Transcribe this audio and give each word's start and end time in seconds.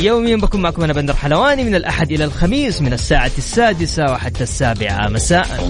يوميا 0.00 0.36
بكون 0.36 0.62
معكم 0.62 0.82
أنا 0.82 0.92
بندر 0.92 1.16
حلواني 1.16 1.64
من 1.64 1.74
الأحد 1.74 2.12
إلى 2.12 2.24
الخميس 2.24 2.82
من 2.82 2.92
الساعة 2.92 3.30
السادسة 3.38 4.04
وحتى 4.04 4.42
السابعة 4.42 5.08
مساء. 5.08 5.68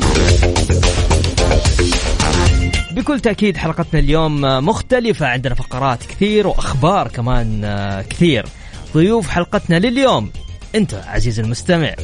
بكل 2.92 3.20
تأكيد 3.20 3.56
حلقتنا 3.56 4.00
اليوم 4.00 4.40
مختلفة 4.40 5.26
عندنا 5.26 5.54
فقرات 5.54 5.98
كثير 6.02 6.46
وأخبار 6.46 7.08
كمان 7.08 7.62
كثير. 8.10 8.46
ضيوف 8.94 9.28
حلقتنا 9.28 9.78
لليوم 9.78 10.30
أنت 10.74 10.94
عزيزي 11.06 11.42
المستمع. 11.42 11.94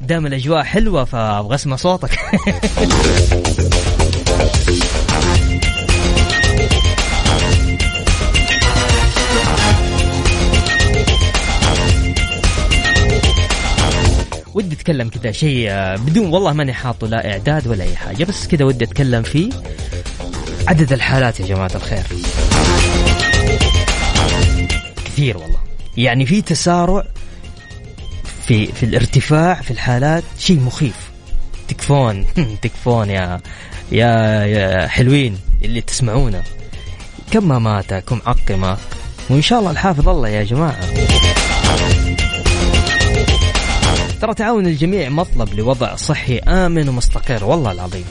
دام 0.00 0.26
الأجواء 0.26 0.62
حلوة 0.62 1.04
فأبغى 1.04 1.54
أسمع 1.54 1.76
صوتك. 1.76 2.18
أتكلم 14.86 15.08
كذا 15.08 15.32
شيء 15.32 15.66
آه، 15.70 15.96
بدون 15.96 16.26
والله 16.26 16.52
ماني 16.52 16.72
حاطه 16.72 17.06
لا 17.06 17.32
إعداد 17.32 17.66
ولا 17.66 17.84
أي 17.84 17.96
حاجة 17.96 18.24
بس 18.24 18.46
كذا 18.46 18.64
ودي 18.64 18.84
أتكلم 18.84 19.22
فيه 19.22 19.50
عدد 20.68 20.92
الحالات 20.92 21.40
يا 21.40 21.46
جماعة 21.46 21.70
الخير. 21.74 22.02
كثير 25.04 25.38
والله. 25.38 25.58
يعني 25.96 26.26
في 26.26 26.42
تسارع 26.42 27.04
في 28.46 28.66
في 28.66 28.82
الارتفاع 28.82 29.54
في 29.54 29.70
الحالات 29.70 30.24
شيء 30.38 30.60
مخيف. 30.60 31.10
تكفون 31.68 32.26
تكفون 32.62 33.10
يا 33.10 33.40
يا 33.92 34.44
يا 34.44 34.86
حلوين 34.86 35.38
اللي 35.64 35.80
تسمعونا. 35.80 36.42
كم 37.30 37.62
ما 37.62 37.82
عقمة. 38.26 38.76
وإن 39.30 39.42
شاء 39.42 39.58
الله 39.58 39.70
الحافظ 39.70 40.08
الله 40.08 40.28
يا 40.28 40.42
جماعة. 40.42 40.80
ترى 44.20 44.34
تعاون 44.34 44.66
الجميع 44.66 45.08
مطلب 45.08 45.54
لوضع 45.54 45.96
صحي 45.96 46.38
آمن 46.38 46.88
ومستقر 46.88 47.44
والله 47.44 47.72
العظيم. 47.72 48.04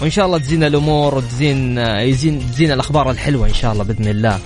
وإن 0.00 0.10
شاء 0.10 0.26
الله 0.26 0.38
تزين 0.38 0.64
الأمور 0.64 1.14
وتزين 1.14 1.78
يزين 1.78 2.50
تزين 2.52 2.72
الأخبار 2.72 3.10
الحلوة 3.10 3.48
إن 3.48 3.54
شاء 3.54 3.72
الله 3.72 3.84
بإذن 3.84 4.08
الله. 4.08 4.38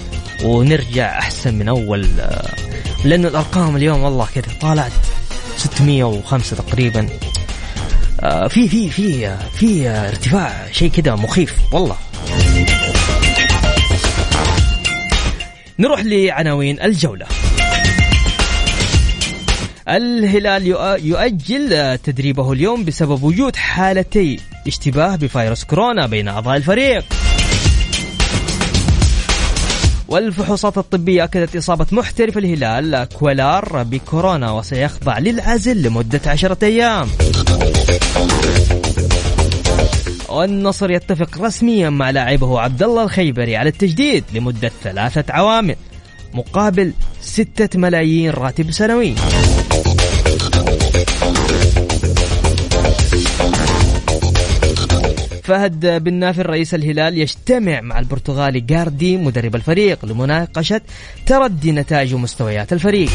ونرجع 0.45 1.19
أحسن 1.19 1.55
من 1.55 1.69
أول 1.69 2.07
لأنه 3.05 3.29
الأرقام 3.29 3.77
اليوم 3.77 4.03
والله 4.03 4.27
كذا 4.35 4.45
طالعت 4.61 4.93
605 5.57 6.57
تقريبا. 6.57 7.09
آه، 8.21 8.49
في 8.49 8.69
في 8.69 8.91
في 8.91 9.37
في 9.55 9.89
ارتفاع 9.89 10.67
شيء 10.73 10.91
كذا 10.91 11.15
مخيف 11.15 11.55
والله. 11.73 11.97
نروح 15.79 16.01
لعناوين 16.01 16.81
الجولة. 16.81 17.27
الهلال 19.89 20.67
يؤجل 21.05 21.99
تدريبه 21.99 22.53
اليوم 22.53 22.85
بسبب 22.85 23.23
وجود 23.23 23.57
حالتي 23.57 24.41
اشتباه 24.67 25.17
بفيروس 25.17 25.65
كورونا 25.65 26.07
بين 26.07 26.29
أعضاء 26.29 26.57
الفريق. 26.57 27.05
والفحوصات 30.09 30.79
الطبية 30.79 31.25
أكدت 31.25 31.57
إصابة 31.57 31.87
محترف 31.93 32.39
الهلال 32.39 33.09
كويلار 33.15 33.83
بكورونا 33.83 34.51
وسيخضع 34.53 35.19
للعزل 35.19 35.83
لمدة 35.83 36.21
عشرة 36.27 36.59
أيام. 36.63 37.09
والنصر 40.29 40.91
يتفق 40.91 41.43
رسميا 41.43 41.91
مع 41.91 42.11
لاعبه 42.11 42.61
عبد 42.61 42.83
الله 42.83 43.03
الخيبري 43.03 43.57
على 43.57 43.69
التجديد 43.69 44.25
لمدة 44.35 44.71
ثلاثة 44.83 45.25
عوامل 45.33 45.77
مقابل 46.35 46.93
ستة 47.21 47.79
ملايين 47.79 48.31
راتب 48.31 48.71
سنوي. 48.71 49.15
فهد 55.45 56.05
بن 56.05 56.15
نافر 56.15 56.47
رئيس 56.51 56.75
الهلال 56.75 57.19
يجتمع 57.19 57.81
مع 57.81 57.99
البرتغالي 57.99 58.61
جاردي 58.61 59.17
مدرب 59.17 59.55
الفريق 59.55 60.05
لمناقشة 60.05 60.81
تردي 61.27 61.73
نتائج 61.73 62.15
ومستويات 62.15 62.73
الفريق. 62.73 63.11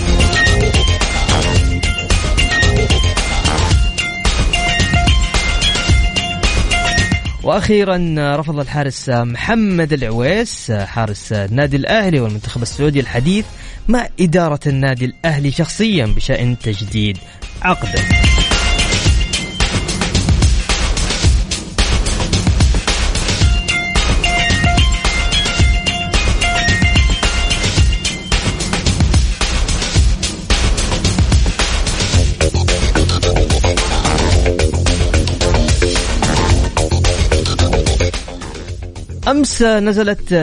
وأخيرا 7.43 7.97
رفض 8.35 8.59
الحارس 8.59 9.09
محمد 9.09 9.93
العويس 9.93 10.71
حارس 10.71 11.33
النادي 11.33 11.77
الأهلي 11.77 12.19
والمنتخب 12.19 12.61
السعودي 12.61 12.99
الحديث 12.99 13.45
مع 13.89 14.07
إدارة 14.19 14.59
النادي 14.67 15.05
الأهلي 15.05 15.51
شخصيا 15.51 16.05
بشأن 16.05 16.59
تجديد 16.59 17.17
عقده. 17.61 18.01
أمس 39.27 39.61
نزلت 39.61 40.33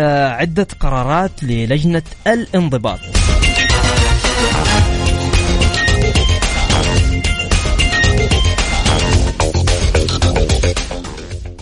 عدة 0.41 0.67
قرارات 0.81 1.31
للجنة 1.43 2.03
الانضباط. 2.27 3.01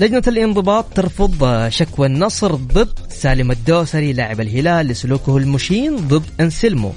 لجنة 0.04 0.22
الانضباط 0.28 0.84
ترفض 0.94 1.68
شكوى 1.68 2.06
النصر 2.06 2.54
ضد 2.54 2.98
سالم 3.08 3.50
الدوسري 3.50 4.12
لاعب 4.12 4.40
الهلال 4.40 4.86
لسلوكه 4.86 5.36
المشين 5.36 5.96
ضد 5.96 6.22
انسلمو 6.40 6.92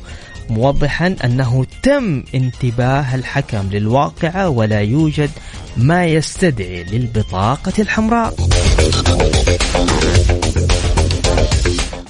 موضحا 0.50 1.16
أنه 1.26 1.66
تم 1.84 2.24
انتباه 2.36 3.16
الحكم 3.16 3.70
للواقعه 3.72 4.50
ولا 4.50 4.82
يوجد 4.82 5.30
ما 5.78 6.06
يستدعي 6.06 6.84
للبطاقة 6.84 7.74
الحمراء. 7.80 8.36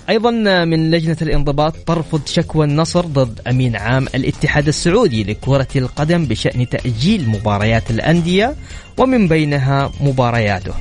أيضا 0.09 0.31
من 0.65 0.91
لجنة 0.91 1.17
الانضباط 1.21 1.75
ترفض 1.75 2.21
شكوى 2.27 2.65
النصر 2.65 3.05
ضد 3.05 3.41
أمين 3.47 3.75
عام 3.75 4.07
الاتحاد 4.15 4.67
السعودي 4.67 5.23
لكرة 5.23 5.67
القدم 5.75 6.25
بشأن 6.25 6.69
تأجيل 6.69 7.29
مباريات 7.29 7.91
الأندية 7.91 8.55
ومن 8.97 9.27
بينها 9.27 9.91
مبارياته. 10.01 10.73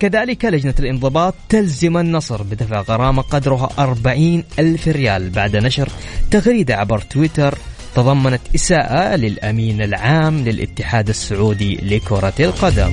كذلك 0.00 0.44
لجنة 0.44 0.74
الانضباط 0.78 1.34
تلزم 1.48 1.96
النصر 1.96 2.42
بدفع 2.42 2.80
غرامة 2.80 3.22
قدرها 3.22 3.68
40 3.78 4.44
ألف 4.58 4.88
ريال 4.88 5.30
بعد 5.30 5.56
نشر 5.56 5.88
تغريدة 6.30 6.76
عبر 6.76 6.98
تويتر 7.00 7.58
تضمنت 7.94 8.40
إساءة 8.54 9.16
للأمين 9.16 9.82
العام 9.82 10.38
للاتحاد 10.38 11.08
السعودي 11.08 11.74
لكرة 11.82 12.34
القدم 12.40 12.92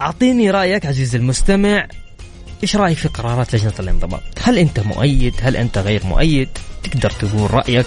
أعطيني 0.00 0.50
رأيك 0.50 0.86
عزيزي 0.86 1.18
المستمع 1.18 1.86
إيش 2.62 2.76
رأيك 2.76 2.98
في 2.98 3.08
قرارات 3.08 3.54
لجنة 3.54 3.72
الانضباط؟ 3.80 4.22
هل 4.42 4.58
أنت 4.58 4.80
مؤيد؟ 4.80 5.34
هل 5.42 5.56
أنت 5.56 5.78
غير 5.78 6.06
مؤيد؟ 6.06 6.48
تقدر 6.82 7.10
تقول 7.10 7.54
رأيك 7.54 7.86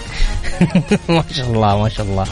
ما 1.08 1.24
شاء 1.32 1.46
الله 1.46 1.82
ما 1.82 1.88
شاء 1.88 2.06
الله 2.06 2.26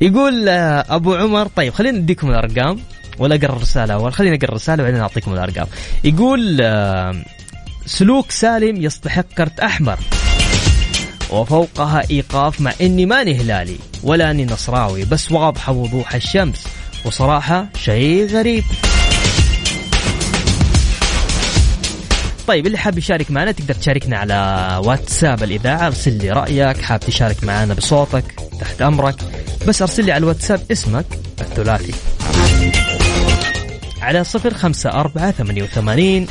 يقول 0.00 0.48
آه، 0.48 0.84
أبو 0.88 1.14
عمر 1.14 1.46
طيب 1.46 1.74
خلينا 1.74 1.98
نديكم 1.98 2.30
الأرقام 2.30 2.80
ولا 3.18 3.34
أقرأ 3.34 3.56
الرسالة 3.56 3.94
أول 3.94 4.12
خليني 4.12 4.36
أقرأ 4.36 4.48
الرسالة 4.48 4.82
وبعدين 4.82 5.00
أعطيكم 5.00 5.32
الأرقام 5.32 5.66
يقول 6.04 6.58
آه، 6.60 7.22
سلوك 7.86 8.30
سالم 8.30 8.82
يستحق 8.82 9.26
كرت 9.38 9.60
أحمر 9.60 9.98
وفوقها 11.30 12.02
إيقاف 12.10 12.60
مع 12.60 12.72
إني 12.80 13.06
ماني 13.06 13.40
هلالي 13.40 13.76
ولا 14.02 14.30
إني 14.30 14.44
نصراوي 14.44 15.04
بس 15.04 15.32
واضحة 15.32 15.72
وضوح 15.72 16.14
الشمس 16.14 16.66
وصراحة 17.04 17.68
شيء 17.76 18.26
غريب 18.26 18.64
طيب 22.46 22.66
اللي 22.66 22.78
حاب 22.78 22.98
يشارك 22.98 23.30
معنا 23.30 23.52
تقدر 23.52 23.74
تشاركنا 23.74 24.18
على 24.18 24.80
واتساب 24.84 25.42
الإذاعة. 25.42 25.86
أرسل 25.86 26.12
لي 26.12 26.30
رأيك. 26.30 26.80
حاب 26.82 27.00
تشارك 27.00 27.44
معنا 27.44 27.74
بصوتك 27.74 28.24
تحت 28.60 28.82
أمرك. 28.82 29.16
بس 29.68 29.82
أرسل 29.82 30.04
لي 30.04 30.12
على 30.12 30.22
الواتساب 30.22 30.60
اسمك 30.72 31.06
الثلاثي. 31.40 31.94
على 34.02 34.24
صفر 34.24 34.54
خمسة 34.54 34.90
أربعة 34.90 35.30
ثمانية 35.30 35.62
وثمانين 35.62 36.26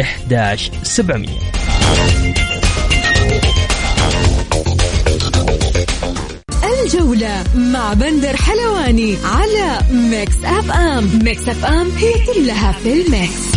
إحداش 0.00 0.70
سبعمية. 0.82 1.38
الجولة 6.84 7.44
مع 7.54 7.92
بندر 7.92 8.36
حلواني 8.36 9.16
على 9.24 9.78
Mix 9.90 10.34
FM. 10.44 11.18
Mix 11.24 11.48
FM 11.48 11.90
هي 11.96 12.12
كلها 12.26 12.72
في 12.72 12.92
ال 12.92 13.04
mix. 13.04 13.53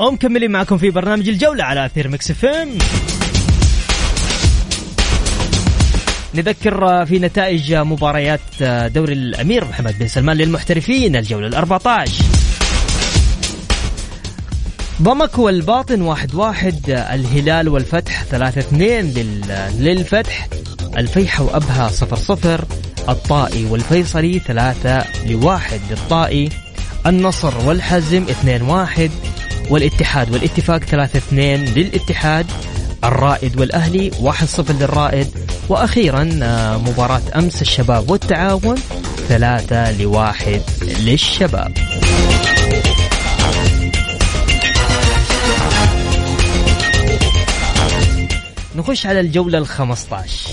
ومكملين 0.00 0.50
معكم 0.50 0.78
في 0.78 0.90
برنامج 0.90 1.28
الجولة 1.28 1.64
على 1.64 1.86
أثير 1.86 2.08
Mix 2.08 2.30
FM. 2.30 2.78
نذكر 6.34 7.06
في 7.06 7.18
نتائج 7.18 7.74
مباريات 7.74 8.40
دوري 8.94 9.12
الأمير 9.12 9.64
محمد 9.64 9.98
بن 9.98 10.08
سلمان 10.08 10.36
للمحترفين 10.36 11.16
الجولة 11.16 11.46
الأربعة 11.46 11.80
عشر 11.86 12.24
ضمك 15.02 15.38
والباطن 15.38 16.02
واحد 16.02 16.34
واحد 16.34 16.90
الهلال 16.90 17.68
والفتح 17.68 18.24
ثلاثة 18.24 18.58
اثنين 18.58 19.12
للفتح 19.78 20.48
الفيحة 20.96 21.44
وأبها 21.44 21.88
صفر 21.88 22.16
صفر 22.16 22.64
الطائي 23.08 23.64
والفيصلي 23.64 24.38
ثلاثة 24.38 25.04
لواحد 25.26 25.80
للطائي 25.90 26.48
النصر 27.06 27.66
والحزم 27.66 28.22
اثنين 28.22 28.62
واحد 28.62 29.10
والاتحاد 29.70 30.30
والاتفاق 30.32 30.78
3 30.78 31.18
2 31.18 31.64
للاتحاد 31.64 32.46
الرائد 33.04 33.60
والأهلي 33.60 34.10
1-0 34.10 34.70
للرائد. 34.70 35.26
وأخيرا 35.68 36.40
آه، 36.42 36.76
مباراة 36.78 37.22
أمس 37.36 37.62
الشباب 37.62 38.10
والتعاون 38.10 38.78
3 39.28 39.92
لواحد 39.92 40.62
للشباب. 40.82 41.72
نخش 48.76 49.06
على 49.06 49.20
الجولة 49.20 49.58
ال 49.58 49.66
15 49.66 50.50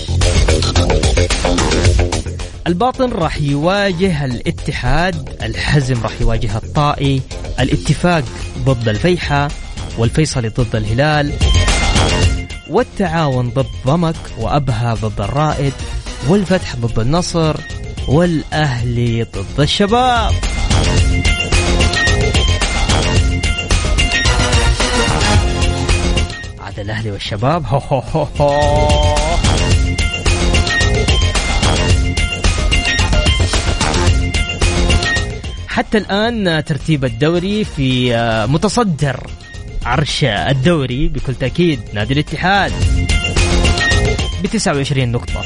الباطن 2.66 3.10
راح 3.10 3.40
يواجه 3.40 4.24
الاتحاد 4.24 5.42
الحزم 5.42 6.02
راح 6.02 6.12
يواجه 6.20 6.56
الطائي 6.56 7.22
الاتفاق 7.60 8.24
ضد 8.58 8.88
الفيحة 8.88 9.48
والفيصلي 9.98 10.48
ضد 10.48 10.76
الهلال 10.76 11.32
والتعاون 12.70 13.50
ضد 13.50 13.66
ضمك 13.86 14.16
وأبها 14.38 14.94
ضد 14.94 15.20
الرائد 15.20 15.72
والفتح 16.28 16.76
ضد 16.76 16.98
النصر 16.98 17.56
والأهلي 18.08 19.22
ضد 19.22 19.60
الشباب 19.60 20.32
عاد 26.58 26.78
الأهلي 26.78 27.10
والشباب 27.10 27.66
هو 27.66 27.78
هو 27.78 27.98
هو 28.00 28.26
هو. 28.40 29.17
حتى 35.78 35.98
الآن 35.98 36.64
ترتيب 36.64 37.04
الدوري 37.04 37.64
في 37.64 38.14
آه، 38.16 38.46
متصدر 38.46 39.30
عرش 39.84 40.24
الدوري 40.24 41.08
بكل 41.08 41.34
تأكيد. 41.34 41.80
نادي 41.92 42.14
الاتحاد. 42.14 42.72
ب 44.42 44.46
29 44.46 45.12
نقطة. 45.12 45.44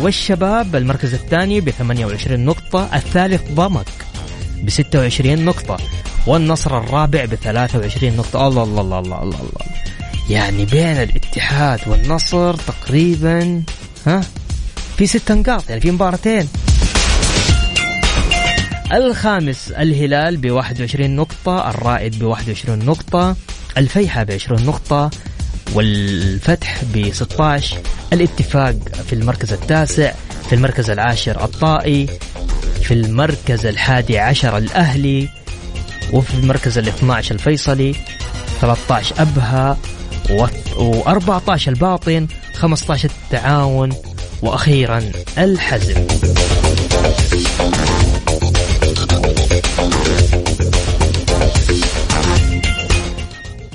والشباب 0.00 0.76
المركز 0.76 1.14
الثاني 1.14 1.60
ب 1.60 1.70
28 1.70 2.44
نقطة. 2.44 2.88
الثالث 2.94 3.52
ضمك 3.52 3.86
ب 4.62 4.70
26 4.70 5.44
نقطة. 5.44 5.76
والنصر 6.26 6.78
الرابع 6.78 7.24
ب 7.24 7.34
23 7.34 8.16
نقطة. 8.16 8.48
الله 8.48 8.62
الله 8.62 8.80
الله 8.80 8.98
الله 8.98 9.22
الله, 9.22 9.38
الله. 9.38 9.66
يعني 10.30 10.64
بين 10.64 10.96
الاتحاد 11.02 11.80
والنصر 11.86 12.54
تقريبا 12.54 13.62
ها 14.06 14.20
في 14.96 15.06
ست 15.06 15.32
نقاط. 15.32 15.68
يعني 15.68 15.80
في 15.80 15.90
مباراتين. 15.90 16.48
الخامس 18.92 19.70
الهلال 19.70 20.36
ب 20.36 20.50
21 20.50 21.16
نقطة 21.16 21.70
الرائد 21.70 22.18
ب 22.18 22.22
21 22.24 22.78
نقطة 22.78 23.36
الفيحة 23.76 24.22
ب 24.22 24.30
20 24.30 24.62
نقطة 24.62 25.10
والفتح 25.74 26.84
ب 26.94 27.12
16 27.12 27.76
الاتفاق 28.12 28.74
في 29.06 29.12
المركز 29.12 29.52
التاسع 29.52 30.12
في 30.48 30.54
المركز 30.54 30.90
العاشر 30.90 31.44
الطائي 31.44 32.06
في 32.82 32.94
المركز 32.94 33.66
الحادي 33.66 34.18
عشر 34.18 34.58
الأهلي 34.58 35.28
وفي 36.12 36.34
المركز 36.34 36.78
ال 36.78 36.88
12 36.88 37.34
الفيصلي 37.34 37.94
13 38.60 39.14
أبها 39.22 39.78
و14 40.28 41.68
الباطن 41.68 42.26
15 42.54 43.10
التعاون 43.24 43.92
وأخيرا 44.42 45.10
الحزم. 45.38 46.06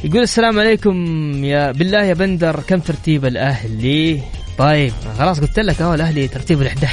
يقول 0.10 0.22
السلام 0.22 0.60
عليكم 0.60 0.96
يا 1.44 1.72
بالله 1.72 2.04
يا 2.04 2.14
بندر 2.14 2.60
كم 2.68 2.80
ترتيب 2.80 3.26
الأهلي؟ 3.26 4.22
طيب 4.58 4.94
خلاص 5.18 5.40
قلت 5.40 5.60
لك 5.60 5.82
أهو 5.82 5.94
الأهلي 5.94 6.28
ترتيب 6.28 6.64
ال11 6.64 6.88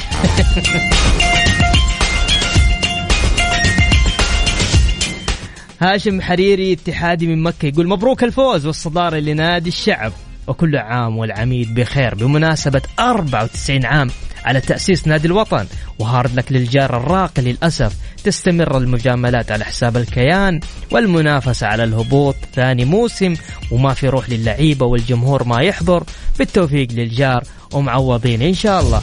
هاشم 5.80 6.20
حريري 6.20 6.72
اتحادي 6.72 7.26
من 7.26 7.42
مكة 7.42 7.66
يقول 7.66 7.88
مبروك 7.88 8.24
الفوز 8.24 8.66
والصدارة 8.66 9.16
لنادي 9.16 9.68
الشعب. 9.68 10.12
وكل 10.48 10.76
عام 10.76 11.18
والعميد 11.18 11.74
بخير. 11.74 12.14
بمناسبة 12.14 12.82
94 12.98 13.86
عام 13.86 14.10
على 14.44 14.60
تأسيس 14.60 15.06
نادي 15.06 15.26
الوطن 15.26 15.66
وهارد 15.98 16.34
لك 16.34 16.52
للجار 16.52 16.96
الراقي 16.96 17.42
للأسف 17.42 17.96
تستمر 18.24 18.78
المجاملات 18.78 19.52
على 19.52 19.64
حساب 19.64 19.96
الكيان 19.96 20.60
والمنافسة 20.90 21.66
على 21.66 21.84
الهبوط 21.84 22.36
ثاني 22.54 22.84
موسم 22.84 23.34
وما 23.70 23.94
في 23.94 24.08
روح 24.08 24.30
للعيبة 24.30 24.86
والجمهور 24.86 25.44
ما 25.44 25.62
يحضر. 25.62 26.04
بالتوفيق 26.38 26.88
للجار 26.92 27.44
ومعوضين 27.72 28.42
إن 28.42 28.54
شاء 28.54 28.80
الله. 28.80 29.02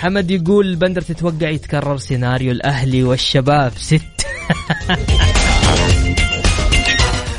حمد 0.00 0.30
يقول 0.30 0.76
بندر 0.76 1.02
تتوقع 1.02 1.48
يتكرر 1.48 1.96
سيناريو 1.96 2.52
الأهلي 2.52 3.02
والشباب 3.02 3.72
ست. 3.78 4.02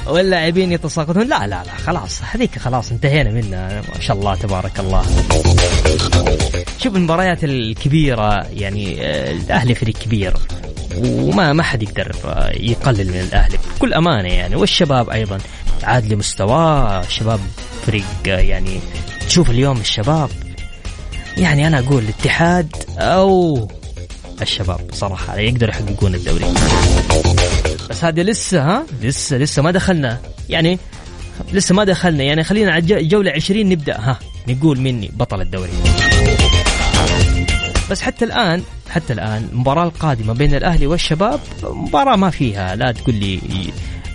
واللاعبين 0.09 0.71
يتساقطون 0.71 1.23
لا 1.23 1.47
لا 1.47 1.63
لا 1.63 1.75
خلاص 1.85 2.21
هذيك 2.31 2.59
خلاص 2.59 2.91
انتهينا 2.91 3.31
منها. 3.31 3.81
ما 3.95 3.99
شاء 3.99 4.17
الله 4.17 4.35
تبارك 4.35 4.79
الله. 4.79 5.05
شوف 6.77 6.95
المباريات 6.95 7.43
الكبيرة 7.43 8.47
يعني 8.53 9.05
آه، 9.05 9.31
الأهلي 9.31 9.75
فريق 9.75 9.95
كبير 9.97 10.33
وما 10.97 11.53
ما 11.53 11.63
حد 11.63 11.83
يقدر 11.83 12.15
آه، 12.25 12.51
يقلل 12.53 13.07
من 13.07 13.19
الأهلي 13.19 13.57
بكل 13.75 13.93
أمانة 13.93 14.29
يعني. 14.29 14.55
والشباب 14.55 15.09
أيضا 15.09 15.37
عاد 15.83 16.13
لمستواه 16.13 17.01
الشباب 17.01 17.39
فريق 17.85 18.05
آه، 18.27 18.39
يعني 18.39 18.79
تشوف 19.27 19.49
اليوم 19.49 19.77
الشباب 19.77 20.29
يعني 21.37 21.67
أنا 21.67 21.79
أقول 21.79 22.03
الاتحاد 22.03 22.75
أو 22.97 23.67
الشباب 24.41 24.79
صراحة 24.93 25.37
يقدروا 25.37 25.69
يحققون 25.71 26.15
الدوري. 26.15 26.45
بس 27.89 28.03
هذه 28.03 28.21
لسه 28.21 28.61
ها؟ 28.63 28.85
لسه 29.01 29.37
لسه 29.37 29.61
ما 29.61 29.71
دخلنا. 29.71 30.17
يعني 30.49 30.79
لسه 31.53 31.75
ما 31.75 31.83
دخلنا. 31.83 32.23
يعني 32.23 32.43
خلينا 32.43 32.71
على 32.71 32.81
جولة 33.07 33.31
20 33.31 33.69
نبدأ. 33.69 33.97
ها 33.99 34.19
نقول 34.47 34.79
مني 34.79 35.11
بطل 35.13 35.41
الدوري. 35.41 35.71
بس 37.91 38.01
حتى 38.01 38.25
الآن 38.25 38.63
حتى 38.89 39.13
الآن 39.13 39.49
المباراه 39.51 39.83
القادمة 39.83 40.33
بين 40.33 40.55
الأهلي 40.55 40.87
والشباب 40.87 41.39
مباراة 41.63 42.15
ما 42.15 42.29
فيها. 42.29 42.75
لا 42.75 42.91
تقول 42.91 43.15
لي 43.15 43.39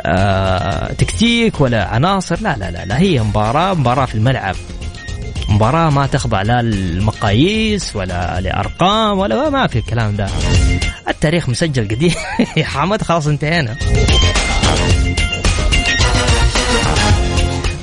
آه 0.03 0.93
تكتيك 0.93 1.61
ولا 1.61 1.85
عناصر. 1.85 2.41
لا 2.41 2.57
لا 2.57 2.71
لا, 2.71 2.85
لا. 2.85 2.99
هي 2.99 3.23
مباراة 3.23 3.75
مباراة 3.75 4.07
في 4.07 4.15
الملعب. 4.15 4.57
مباراة 5.49 5.91
ما 5.91 6.07
تخضع 6.07 6.43
لا 6.43 6.63
للمقاييس 6.63 7.97
ولا 7.97 8.41
لأرقام 8.41 9.19
ولا 9.19 9.51
ما 9.51 9.67
في 9.67 9.79
الكلام 9.79 10.17
ده. 10.17 10.27
التاريخ 11.09 11.49
مسجل 11.49 11.89
قديم. 11.89 12.13
يا 12.57 12.65
حمد 12.65 13.03
خلاص 13.03 13.27
انتهينا. 13.27 13.77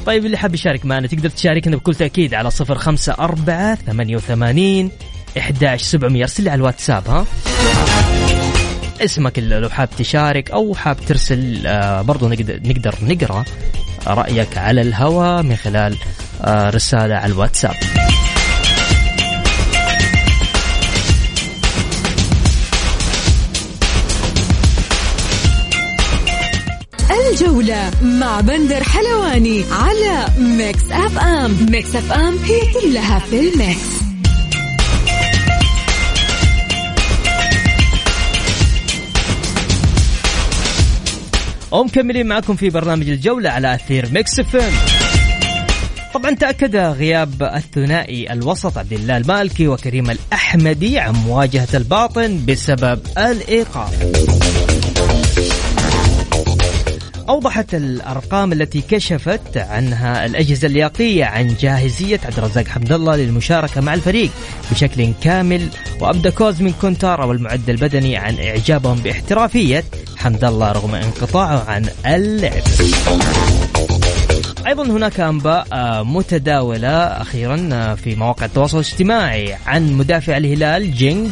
طيب 0.06 0.26
اللي 0.26 0.38
حاب 0.38 0.54
يشارك 0.54 0.86
معنا 0.86 1.08
تقدر 1.08 1.30
تشاركنا 1.30 1.76
بكل 1.76 1.96
تأكيد 1.96 2.34
على 2.34 2.52
صفر 2.52 2.76
خمسة 2.78 3.14
أربعة 3.20 3.76
ثمانية 3.76 4.16
وثمانين 4.16 4.92
إحداش 5.38 5.82
سبعمية. 5.82 6.22
أرسل 6.22 6.50
على 6.50 6.60
الواتساب 6.60 7.08
ها. 7.08 7.26
اسمك 9.02 9.40
لو 9.40 9.70
حاب 9.70 9.90
تشارك 9.98 10.52
أو 10.52 10.76
حاب 10.76 10.98
ترسل 11.08 11.68
آه 11.68 12.02
برضو 12.02 12.28
نقدر, 12.28 12.60
نقدر 12.66 12.96
نقرأ 13.02 13.46
رأيك 14.08 14.58
على 14.58 14.82
الهواء 14.82 15.44
من 15.44 15.56
خلال 15.56 15.98
آه 16.42 16.70
رسالة 16.70 17.16
على 17.16 17.34
الواتساب. 17.34 17.76
الجولة 27.42 27.92
مع 28.02 28.42
بندر 28.42 28.84
حلواني 28.84 29.64
على 29.72 30.26
Mix 30.40 30.92
FM. 30.92 31.58
Mix 31.72 31.96
FM 31.96 32.38
هي 32.38 32.60
كلها 32.74 33.20
في 33.20 33.40
ال 33.40 33.48
mix. 33.48 33.80
ومكملين 41.72 42.28
معكم 42.28 42.56
في 42.56 42.70
برنامج 42.70 43.10
الجولة 43.10 43.50
على 43.50 43.76
أثير 43.76 44.10
Mix 44.12 44.40
FM 44.40 44.74
طبعا 46.14 46.32
تأكد 46.32 46.76
غياب 46.76 47.44
الثنائي 47.44 48.34
الوسط 48.34 48.78
عبد 48.78 48.94
الله 48.94 49.18
المالكي 49.18 49.68
وكريم 49.68 50.10
الأحمدي 50.10 51.00
عن 51.00 51.14
مواجهة 51.14 51.68
الباطن 51.74 52.46
بسبب 52.46 53.00
الإيقاف. 53.18 54.49
أوضحت 57.30 57.76
الأرقام 57.76 58.54
التي 58.54 58.82
كشفت 58.82 59.58
عنها 59.58 60.26
الأجهزة 60.26 60.68
اللياقية 60.68 61.26
عن 61.26 61.56
جاهزية 61.60 62.20
عبد 62.26 62.38
الرزاق 62.38 62.68
حمد 62.68 62.92
الله 62.92 63.16
للمشاركة 63.16 63.82
مع 63.82 63.94
الفريق 63.94 64.30
بشكل 64.72 65.14
كامل 65.24 65.70
وأبدى 66.00 66.32
كوزمين 66.32 66.74
كونتارا 66.82 67.26
والمعد 67.26 67.70
البدني 67.70 68.18
عن 68.18 68.40
إعجابهم 68.40 68.96
باحترافية 68.96 69.84
حمد 70.18 70.44
الله 70.44 70.72
رغم 70.72 70.96
انقطاعه 70.96 71.64
عن 71.68 71.86
اللعب. 72.06 72.64
أيضا 74.68 74.84
هناك 74.84 75.20
أنباء 75.20 75.68
متداولة 76.04 76.98
أخيرا 76.98 77.96
في 77.96 78.16
مواقع 78.16 78.46
التواصل 78.46 78.80
الاجتماعي 78.80 79.56
عن 79.66 79.94
مدافع 79.94 80.38
الهلال 80.38 80.94
جينج 80.94 81.30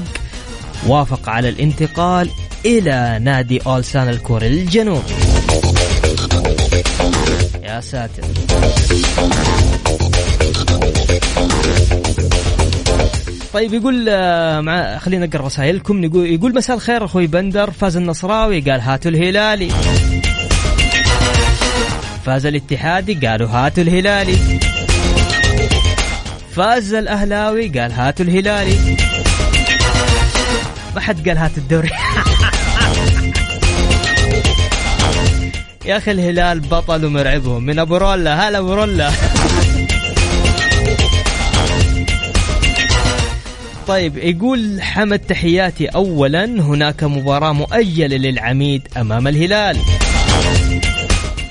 وافق 0.88 1.30
على 1.30 1.50
الانتقال 1.50 2.30
إلى 2.66 3.20
نادي 3.22 3.60
أولسان 3.66 4.10
الكوري 4.10 4.48
الجنوبي. 4.48 5.37
يا 7.68 7.82
ساتر. 7.82 8.24
طيب 13.54 13.74
يقول 13.74 14.06
آه، 14.10 14.62
مع 14.62 14.98
خلينا 14.98 15.26
نقرأ 15.26 15.46
رسائلكم. 15.46 16.04
يقول 16.04 16.26
يقول 16.26 16.56
مساء 16.56 16.76
الخير 16.76 17.06
أخوي 17.06 17.28
بندر. 17.28 17.72
فاز 17.72 17.98
النصراوي 17.98 18.60
قال 18.60 18.82
هاتوا 18.82 19.12
الهلالي. 19.12 19.70
فاز 22.26 22.46
الاتحادي 22.46 23.28
قالوا 23.28 23.50
هاتوا 23.50 23.84
الهلالي. 23.84 24.60
فاز 26.56 26.94
الأهلاوي 26.94 27.68
قال 27.68 27.92
هاتوا 27.92 28.26
الهلالي. 28.26 28.98
ما 30.96 31.02
حد 31.02 31.30
قال 31.30 31.38
هات 31.38 31.58
الدوري. 31.58 31.90
يا 35.88 35.98
أخي 35.98 36.12
الهلال 36.12 36.60
بطل 36.60 37.06
ومرعبهم. 37.06 37.63
من 37.63 37.79
أبو 37.79 37.98
رولا. 37.98 38.50
هلا 38.50 38.58
أبو 38.58 38.74
رولا. 38.74 39.12
طيب 43.88 44.17
يقول 44.17 44.82
حمد 44.82 45.20
تحياتي. 45.20 45.86
اولا 45.86 46.46
هناك 46.46 47.03
مباراة 47.03 47.53
مؤجله 47.53 48.17
للعميد 48.17 48.88
أمام 48.98 49.27
الهلال. 49.27 49.77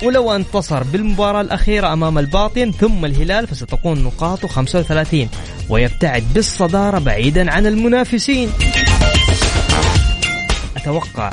ولو 0.02 0.36
انتصر 0.36 0.82
بالمباراة 0.82 1.40
الأخيرة 1.40 1.92
أمام 1.92 2.18
الباطن 2.18 2.72
ثم 2.72 3.04
الهلال 3.04 3.46
فستكون 3.46 4.04
نقاطه 4.04 4.48
35 4.48 5.28
ويبتعد 5.68 6.24
بالصدارة 6.34 6.98
بعيدا 6.98 7.52
عن 7.52 7.66
المنافسين. 7.66 8.50
أتوقع 10.76 11.30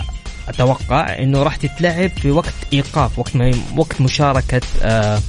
أتوقع 0.50 1.20
إنه 1.20 1.44
راح 1.44 1.56
تتلعب 1.56 2.10
في 2.10 2.32
وقت 2.32 2.54
إيقاف 2.74 3.20
وقت 3.20 3.32
وقت 3.78 4.02
مشاركة 4.02 4.62
آه 4.84 5.20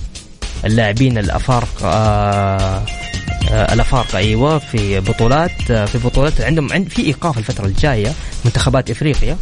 اللاعبين 0.64 1.18
الأفارقة 1.18 1.88
آه 1.88 2.84
آه 3.50 3.74
الأفارقة 3.74 4.18
أيوه 4.18 4.58
في 4.58 5.00
بطولات 5.00 5.72
في 5.72 5.98
بطولات 5.98 6.40
عندهم 6.40 6.72
عند 6.72 6.88
في 6.88 7.02
إيقاف 7.02 7.38
الفترة 7.38 7.66
الجاية 7.66 8.12
منتخبات 8.44 8.90
إفريقيا. 8.90 9.36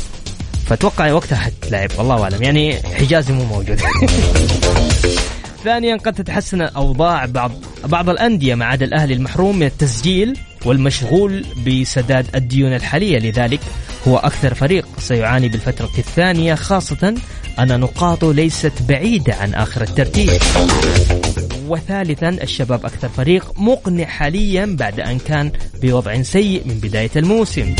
فأتوقع 0.66 1.12
وقتها 1.12 1.36
حتلعب 1.36 1.90
والله 1.98 2.22
أعلم. 2.22 2.42
يعني 2.42 2.82
حجازي 2.82 3.32
مو 3.32 3.44
موجود. 3.44 3.80
ثانيا 5.64 5.96
قد 5.96 6.12
تتحسن 6.12 6.60
اوضاع 6.60 7.26
بعض 7.26 7.52
بعض 7.84 8.08
الأندية 8.08 8.54
ما 8.54 8.64
عدا 8.64 8.84
الأهلي 8.84 9.14
المحروم 9.14 9.56
من 9.56 9.66
التسجيل 9.66 10.38
والمشغول 10.64 11.44
بسداد 11.66 12.26
الديون 12.34 12.74
الحالية. 12.74 13.18
لذلك 13.18 13.60
هو 14.08 14.16
أكثر 14.16 14.54
فريق 14.54 14.86
سيعاني 14.98 15.48
بالفترة 15.48 15.90
الثانية 15.98 16.54
خاصة 16.54 17.14
أن 17.58 17.80
نقاطه 17.80 18.34
ليست 18.34 18.72
بعيدة 18.88 19.34
عن 19.34 19.54
آخر 19.54 19.82
الترتيب. 19.82 20.30
وثالثا 21.68 22.28
الشباب 22.28 22.84
أكثر 22.84 23.08
فريق 23.08 23.52
مقنع 23.56 24.04
حاليا 24.04 24.76
بعد 24.78 25.00
أن 25.00 25.18
كان 25.18 25.52
بوضع 25.82 26.22
سيء 26.22 26.62
من 26.66 26.74
بداية 26.74 27.10
الموسم. 27.16 27.74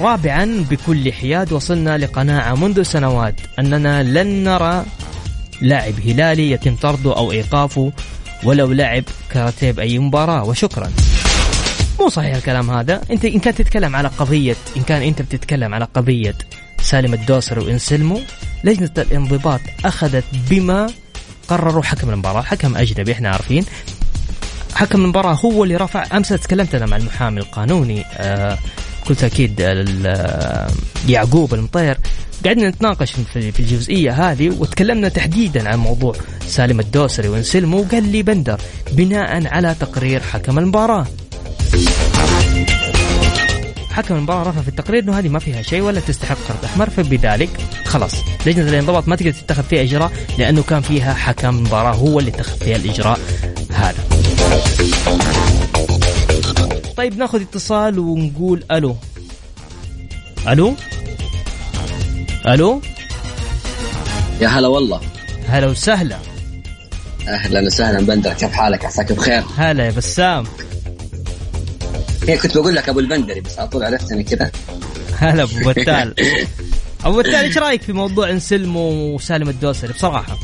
رابعا 0.00 0.64
بكل 0.70 1.12
حياد 1.12 1.52
وصلنا 1.52 1.98
لقناعة 1.98 2.54
منذ 2.54 2.82
سنوات 2.82 3.34
أننا 3.58 4.02
لن 4.02 4.44
نرى 4.44 4.84
لاعب 5.60 5.94
هلالي 6.06 6.50
يتم 6.50 6.76
طرده 6.76 7.16
أو 7.16 7.32
إيقافه 7.32 7.92
ولو 8.44 8.72
لعب 8.72 9.04
كاراتيه 9.30 9.70
بأي 9.70 9.98
مباراة 9.98 10.44
وشكرا 10.44 10.90
مو 12.08 12.12
صحيح 12.12 12.34
الكلام 12.36 12.70
هذا. 12.70 13.00
انت 13.10 13.24
إن 13.24 13.38
كانت 13.38 13.58
تتكلم 13.58 13.96
على 13.96 14.08
قضية 14.08 14.56
إن 14.76 14.82
كان 14.82 15.02
انت 15.02 15.22
بتتكلم 15.22 15.74
على 15.74 15.88
قضية 15.94 16.34
سالم 16.80 17.14
الدوسري 17.14 17.60
وانسلمو 17.60 18.20
لجنة 18.64 18.90
الانضباط 18.98 19.60
أخذت 19.84 20.24
بما 20.50 20.90
قرروا 21.48 21.82
حكم 21.82 22.10
المباراة. 22.10 22.42
حكم 22.42 22.76
أجنبي 22.76 23.12
إحنا 23.12 23.30
عارفين. 23.30 23.64
حكم 24.74 25.04
المباراة 25.04 25.34
هو 25.34 25.64
اللي 25.64 25.76
رفع 25.76 26.16
أمس 26.16 26.28
تكلمت 26.28 26.74
أنا 26.74 26.86
مع 26.86 26.96
المحامي 26.96 27.40
القانوني 27.40 28.04
آه 28.16 28.58
بكل 29.02 29.16
تاكيد 29.16 29.60
يعقوب 31.08 31.54
المطير. 31.54 31.98
قعدنا 32.46 32.68
نتناقش 32.68 33.12
في 33.12 33.60
الجزئية 33.60 34.30
هذه 34.30 34.48
وتكلمنا 34.58 35.08
تحديدا 35.08 35.68
عن 35.68 35.78
موضوع 35.78 36.16
سالم 36.46 36.80
الدوسري 36.80 37.28
وانسلمو 37.28 37.80
وقال 37.80 38.12
لي 38.12 38.22
بندر 38.22 38.60
بناء 38.92 39.46
على 39.46 39.76
تقرير 39.80 40.20
حكم 40.20 40.58
المباراة. 40.58 41.06
حكم 43.98 44.14
المباراة 44.14 44.50
رفع 44.50 44.60
في 44.60 44.68
التقرير 44.68 45.02
إنه 45.02 45.18
هذه 45.18 45.28
ما 45.28 45.38
فيها 45.38 45.62
شيء 45.62 45.80
ولا 45.80 46.00
تستحق 46.00 46.36
كرت 46.48 46.64
أحمر 46.64 46.90
فبذلك 46.90 47.50
خلاص. 47.84 48.12
لجنة 48.46 48.68
الانضباط 48.68 49.08
ما 49.08 49.16
تقدر 49.16 49.30
تتخذ 49.30 49.62
فيها 49.62 49.82
إجراء 49.82 50.12
لأنه 50.38 50.62
كان 50.62 50.80
فيها 50.80 51.14
حكم 51.14 51.54
مباراة 51.54 51.94
هو 51.94 52.18
اللي 52.18 52.30
اتخذ 52.30 52.58
فيها 52.58 52.76
الإجراء 52.76 53.18
هذا. 53.70 54.04
طيب 56.96 57.18
ناخذ 57.18 57.40
اتصال 57.40 57.98
ونقول 57.98 58.64
ألو. 58.70 58.96
ألو؟ 60.48 60.74
ألو؟ 62.46 62.82
يا 64.40 64.48
هلا 64.48 64.68
والله. 64.68 65.00
هلا 65.48 65.66
وسهلا. 65.66 66.18
أهلا 67.28 67.60
وسهلا 67.60 68.06
بندر 68.06 68.32
كيف 68.32 68.52
حالك؟ 68.52 68.84
عساك 68.84 69.12
بخير؟ 69.12 69.42
هلا 69.56 69.84
يا 69.84 69.90
بسام. 69.90 70.44
هي 72.28 72.38
كنت 72.42 72.58
بقول 72.58 72.74
لك 72.74 72.88
أبو 72.88 73.00
البندري 73.00 73.40
بس 73.40 73.58
على 73.58 73.68
طول 73.68 73.84
عرفتني 73.84 74.22
كذا. 74.24 74.50
هلا 75.16 75.42
أبو 75.42 75.70
بتال. 75.70 76.14
أبو 77.04 77.18
بتال 77.18 77.34
إيش 77.34 77.58
رأيك 77.58 77.82
في 77.82 77.92
موضوع 77.92 78.30
انسلم 78.30 78.76
وسالم 78.76 79.48
الدوسري؟ 79.48 79.92
بصراحة. 79.92 80.38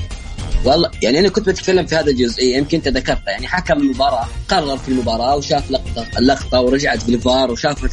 والله 0.65 0.91
يعني 1.03 1.19
أنا 1.19 1.29
كنت 1.29 1.49
بتكلم 1.49 1.87
في 1.87 1.95
هذا 1.95 2.11
الجزئية 2.11 2.57
يمكن 2.57 2.77
انت 2.79 2.89
ذكرتها 2.89 3.31
يعني 3.31 3.47
حكم 3.49 3.77
المباراة 3.77 4.27
قرر 4.49 4.79
في 4.79 4.89
المباراة 4.89 5.37
وشاف 5.37 5.71
لقطة 5.71 6.07
اللقطة 6.19 6.61
ورجعت 6.61 7.03
في 7.03 7.15
الفار 7.15 7.51
وشافت 7.51 7.91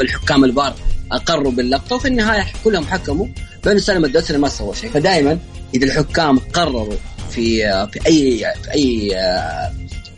الحكام 0.00 0.44
الفار 0.44 0.74
أقروا 1.12 1.52
باللقطة 1.52 1.96
وفي 1.96 2.08
النهاية 2.08 2.46
كلهم 2.64 2.86
حكموا 2.86 3.26
بانه 3.64 3.80
سالم 3.80 4.04
الدوسري 4.04 4.38
ما 4.38 4.48
سوى 4.48 4.74
شيء. 4.74 4.90
فدائما 4.90 5.38
إذا 5.74 5.84
الحكام 5.86 6.38
قرروا 6.38 6.94
في 7.30 7.58
في 7.92 8.06
أي 8.06 8.38
في 8.62 8.70
أي 8.74 9.10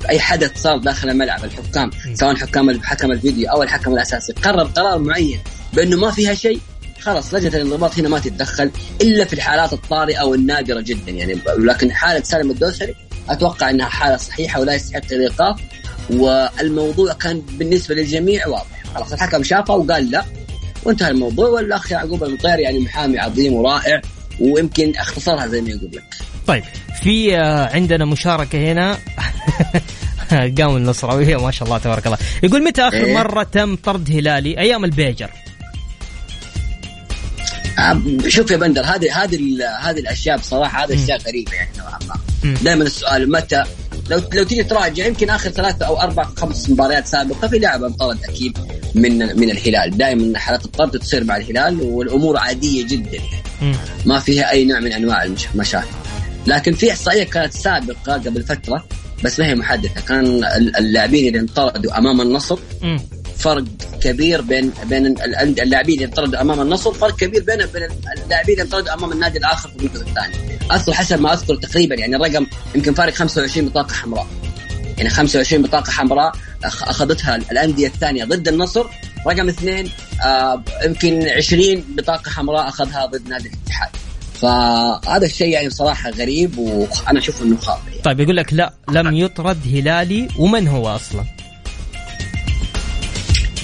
أي 0.08 0.20
حدث 0.20 0.62
صار 0.62 0.78
داخل 0.78 1.10
الملعب 1.10 1.44
الحكام 1.44 1.90
سواء 2.14 2.34
حكام 2.34 2.82
حكم 2.82 3.12
الفيديو 3.12 3.50
أو 3.50 3.62
الحكم 3.62 3.92
الأساسي 3.92 4.32
قرر 4.32 4.64
قرار 4.64 4.98
معين 4.98 5.40
بأنه 5.72 5.96
ما 5.96 6.10
فيها 6.10 6.34
شيء 6.34 6.60
خلاص 7.00 7.34
لجنة 7.34 7.56
الانضباط 7.56 7.98
هنا 7.98 8.08
ما 8.08 8.18
تتدخل 8.18 8.70
إلا 9.00 9.24
في 9.24 9.32
الحالات 9.32 9.72
الطارئة 9.72 10.22
والنادرة 10.24 10.80
جدا. 10.80 11.12
يعني 11.12 11.38
لكن 11.58 11.92
حالة 11.92 12.22
سالم 12.22 12.50
الدوسري 12.50 12.94
أتوقع 13.28 13.70
إنها 13.70 13.88
حالة 13.88 14.16
صحيحة 14.16 14.60
ولا 14.60 14.74
يستحق 14.74 15.12
الإيقاف 15.12 15.60
والموضوع 16.10 17.12
كان 17.12 17.40
بالنسبة 17.40 17.94
للجميع 17.94 18.48
واضح. 18.48 18.82
خلاص 18.94 19.12
الحكم 19.12 19.42
شافه 19.42 19.74
وقال 19.74 20.10
لا 20.10 20.24
وانتهى 20.84 21.10
الموضوع. 21.10 21.48
والأخ 21.48 21.92
يعقوب 21.92 22.24
المطير 22.24 22.58
يعني 22.58 22.78
محامي 22.78 23.18
عظيم 23.18 23.52
ورائع 23.52 24.00
ويمكن 24.40 24.92
اختصرها 24.96 25.46
زي 25.46 25.60
ما 25.60 25.70
يقول 25.70 25.90
لك. 25.92 26.14
طيب 26.46 26.64
في 27.02 27.36
آه، 27.36 27.74
عندنا 27.74 28.04
مشاركة 28.04 28.72
هنا. 28.72 28.98
قام 30.58 30.76
النصراوية 30.76 31.36
ما 31.36 31.50
شاء 31.50 31.68
الله 31.68 31.78
تبارك 31.78 32.06
الله. 32.06 32.18
يقول 32.42 32.64
متى 32.64 32.82
آخر 32.82 33.04
إيه؟ 33.04 33.14
مرة 33.14 33.42
تم 33.42 33.76
طرد 33.76 34.10
هلالي؟ 34.10 34.58
أيام 34.58 34.84
البيجر. 34.84 35.30
شوف 38.28 38.50
يا 38.50 38.56
بندر 38.56 38.82
هذه 38.82 39.22
هذه 39.22 39.38
هذه 39.80 39.98
الأشياء 39.98 40.38
بصراحة 40.38 40.84
هذه 40.84 41.04
أشياء 41.04 41.18
غريبة 41.18 41.52
يعني 41.52 41.70
نوعا 41.78 41.98
ما. 42.08 42.54
دائما 42.62 42.84
السؤال 42.84 43.30
متى؟ 43.30 43.64
لو 44.10 44.20
لو 44.32 44.44
تيجي 44.44 44.64
تراجع 44.64 45.06
يمكن 45.06 45.30
آخر 45.30 45.50
ثلاثة 45.50 45.86
أو 45.86 46.00
أربع 46.00 46.24
خمس 46.24 46.70
مباريات 46.70 47.06
سابقة 47.06 47.48
في 47.48 47.58
لاعب 47.58 47.84
أنطرد 47.84 48.24
أكيد 48.24 48.58
من 48.94 49.18
من 49.18 49.50
الهلال. 49.50 49.98
دائما 49.98 50.38
حالات 50.38 50.64
الطرد 50.64 50.98
تصير 50.98 51.24
مع 51.24 51.36
الهلال 51.36 51.80
والأمور 51.80 52.36
عادية 52.36 52.86
جدا. 52.86 53.18
يعني 53.62 53.76
ما 54.04 54.18
فيها 54.18 54.50
أي 54.50 54.64
نوع 54.64 54.80
من 54.80 54.92
أنواع 54.92 55.24
المشاكل 55.24 56.05
لكن 56.46 56.72
في 56.72 56.90
إحصائية 56.90 57.24
كانت 57.24 57.52
سابقة 57.52 58.12
قبل 58.12 58.42
فترة 58.42 58.86
بس 59.24 59.40
ما 59.40 59.46
هي 59.46 59.54
محدثة. 59.54 60.00
كان 60.00 60.44
اللاعبين 60.78 61.26
اللي 61.28 61.40
انطردوا 61.40 61.98
أمام 61.98 62.20
النصر 62.20 62.58
فرق 63.36 63.64
كبير 64.00 64.40
بين 64.40 64.72
بين 64.84 65.06
اللاعبين 65.60 65.94
اللي 65.94 66.04
انطردوا 66.04 66.40
أمام 66.40 66.60
النصر 66.60 66.92
فرق 66.92 67.16
كبير 67.16 67.42
بين 67.42 67.66
بين 67.66 67.88
اللاعبين 68.24 68.52
اللي 68.54 68.62
انطردوا 68.62 68.94
أمام 68.94 69.12
النادي 69.12 69.38
الآخر 69.38 69.68
في 69.68 69.76
المركز 69.76 70.00
الثاني. 70.00 70.34
اذكر 70.72 70.92
حسب 70.92 71.20
ما 71.20 71.32
أذكر 71.32 71.54
تقريبا 71.54 71.94
يعني 71.94 72.16
الرقم 72.16 72.46
يمكن 72.74 72.94
فارق 72.94 73.14
25 73.14 73.68
بطاقة 73.68 73.94
حمراء. 73.94 74.26
يعني 74.98 75.10
25 75.10 75.62
بطاقة 75.62 75.90
حمراء 75.90 76.32
أخذتها 76.64 77.36
الأندية 77.36 77.86
الثانية 77.86 78.24
ضد 78.24 78.48
النصر. 78.48 78.86
رقم 79.26 79.48
اثنين 79.48 79.90
آه 80.24 80.62
يمكن 80.84 81.28
20 81.28 81.84
بطاقة 81.88 82.30
حمراء 82.30 82.68
أخذها 82.68 83.06
ضد 83.06 83.28
نادي 83.28 83.48
الاتحاد. 83.48 83.88
فهذا 84.40 85.26
الشيء 85.26 85.48
يعني 85.48 85.68
بصراحة 85.68 86.10
غريب 86.10 86.58
وأنا 86.58 87.18
أشوف 87.18 87.42
إنه 87.42 87.56
خاطئ 87.56 87.90
يعني. 87.90 88.02
طيب 88.02 88.20
يقول 88.20 88.36
لك 88.36 88.52
لا 88.52 88.72
لم 88.88 89.14
يطرد 89.16 89.58
هلالي 89.66 90.28
ومن 90.38 90.68
هو 90.68 90.88
أصلا؟ 90.88 91.24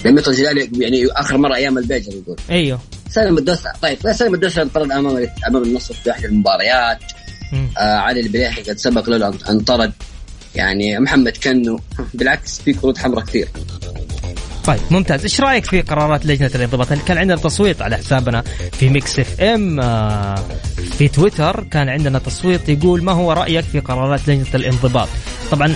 لم 0.04 0.18
يطرد 0.18 0.34
هلالي 0.34 0.70
يعني 0.78 1.06
آخر 1.06 1.36
مرة 1.36 1.54
أيام 1.54 1.78
البيجر 1.78 2.12
يقول. 2.12 2.36
أيوه. 2.50 2.80
سالم 3.10 3.38
الدوسري 3.38 3.72
طيب 3.82 4.12
سالم 4.12 4.34
الدوسري 4.34 4.62
انطرد 4.64 4.90
أمام 4.90 5.28
أمام 5.48 5.62
النصر 5.62 5.94
في 5.94 6.10
أحد 6.10 6.24
المباريات. 6.24 6.98
آه 7.78 7.96
علي 7.96 8.20
البليحي 8.20 8.62
قد 8.62 8.78
سبق 8.78 9.10
له 9.10 9.34
انطرد 9.50 9.92
يعني 10.54 10.98
محمد 10.98 11.36
كنو 11.36 11.80
بالعكس 12.14 12.60
في 12.60 12.72
كروت 12.72 12.98
حمراء 12.98 13.24
كثير. 13.24 13.48
طيب 14.64 14.80
ممتاز. 14.90 15.22
إيش 15.22 15.40
رأيك 15.40 15.64
في 15.64 15.80
قرارات 15.80 16.26
لجنة 16.26 16.50
الانضباط؟ 16.54 16.92
كان 16.92 17.18
عندنا 17.18 17.36
تصويت 17.36 17.82
على 17.82 17.96
حسابنا 17.96 18.42
في 18.72 18.88
Mix 18.88 19.18
FM؟ 19.18 19.80
آه، 19.80 20.44
في 20.98 21.08
تويتر 21.08 21.64
كان 21.70 21.88
عندنا 21.88 22.18
تصويت 22.18 22.68
يقول 22.68 23.02
ما 23.04 23.12
هو 23.12 23.32
رأيك 23.32 23.64
في 23.64 23.80
قرارات 23.80 24.28
لجنة 24.28 24.46
الانضباط؟ 24.54 25.08
طبعا 25.50 25.74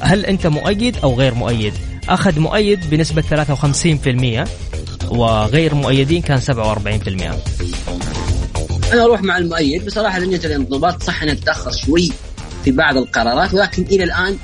هل 0.00 0.26
أنت 0.26 0.46
مؤيد 0.46 0.96
أو 1.04 1.14
غير 1.14 1.34
مؤيد؟ 1.34 1.72
أخذ 2.08 2.40
مؤيد 2.40 2.90
بنسبة 2.90 3.22
53% 3.22 4.48
وغير 5.10 5.74
مؤيدين 5.74 6.22
كان 6.22 6.40
47% 6.40 7.34
أنا 8.92 9.04
أروح 9.04 9.22
مع 9.22 9.38
المؤيد. 9.38 9.86
بصراحة 9.86 10.18
لجنة 10.18 10.44
الانضباط 10.44 11.02
صح 11.02 11.22
إنها 11.22 11.34
تتأخر 11.34 11.70
شوي 11.70 12.12
في 12.64 12.70
بعض 12.70 12.96
القرارات 12.96 13.54
ولكن 13.54 13.82
إلى 13.82 14.04
الآن 14.04 14.36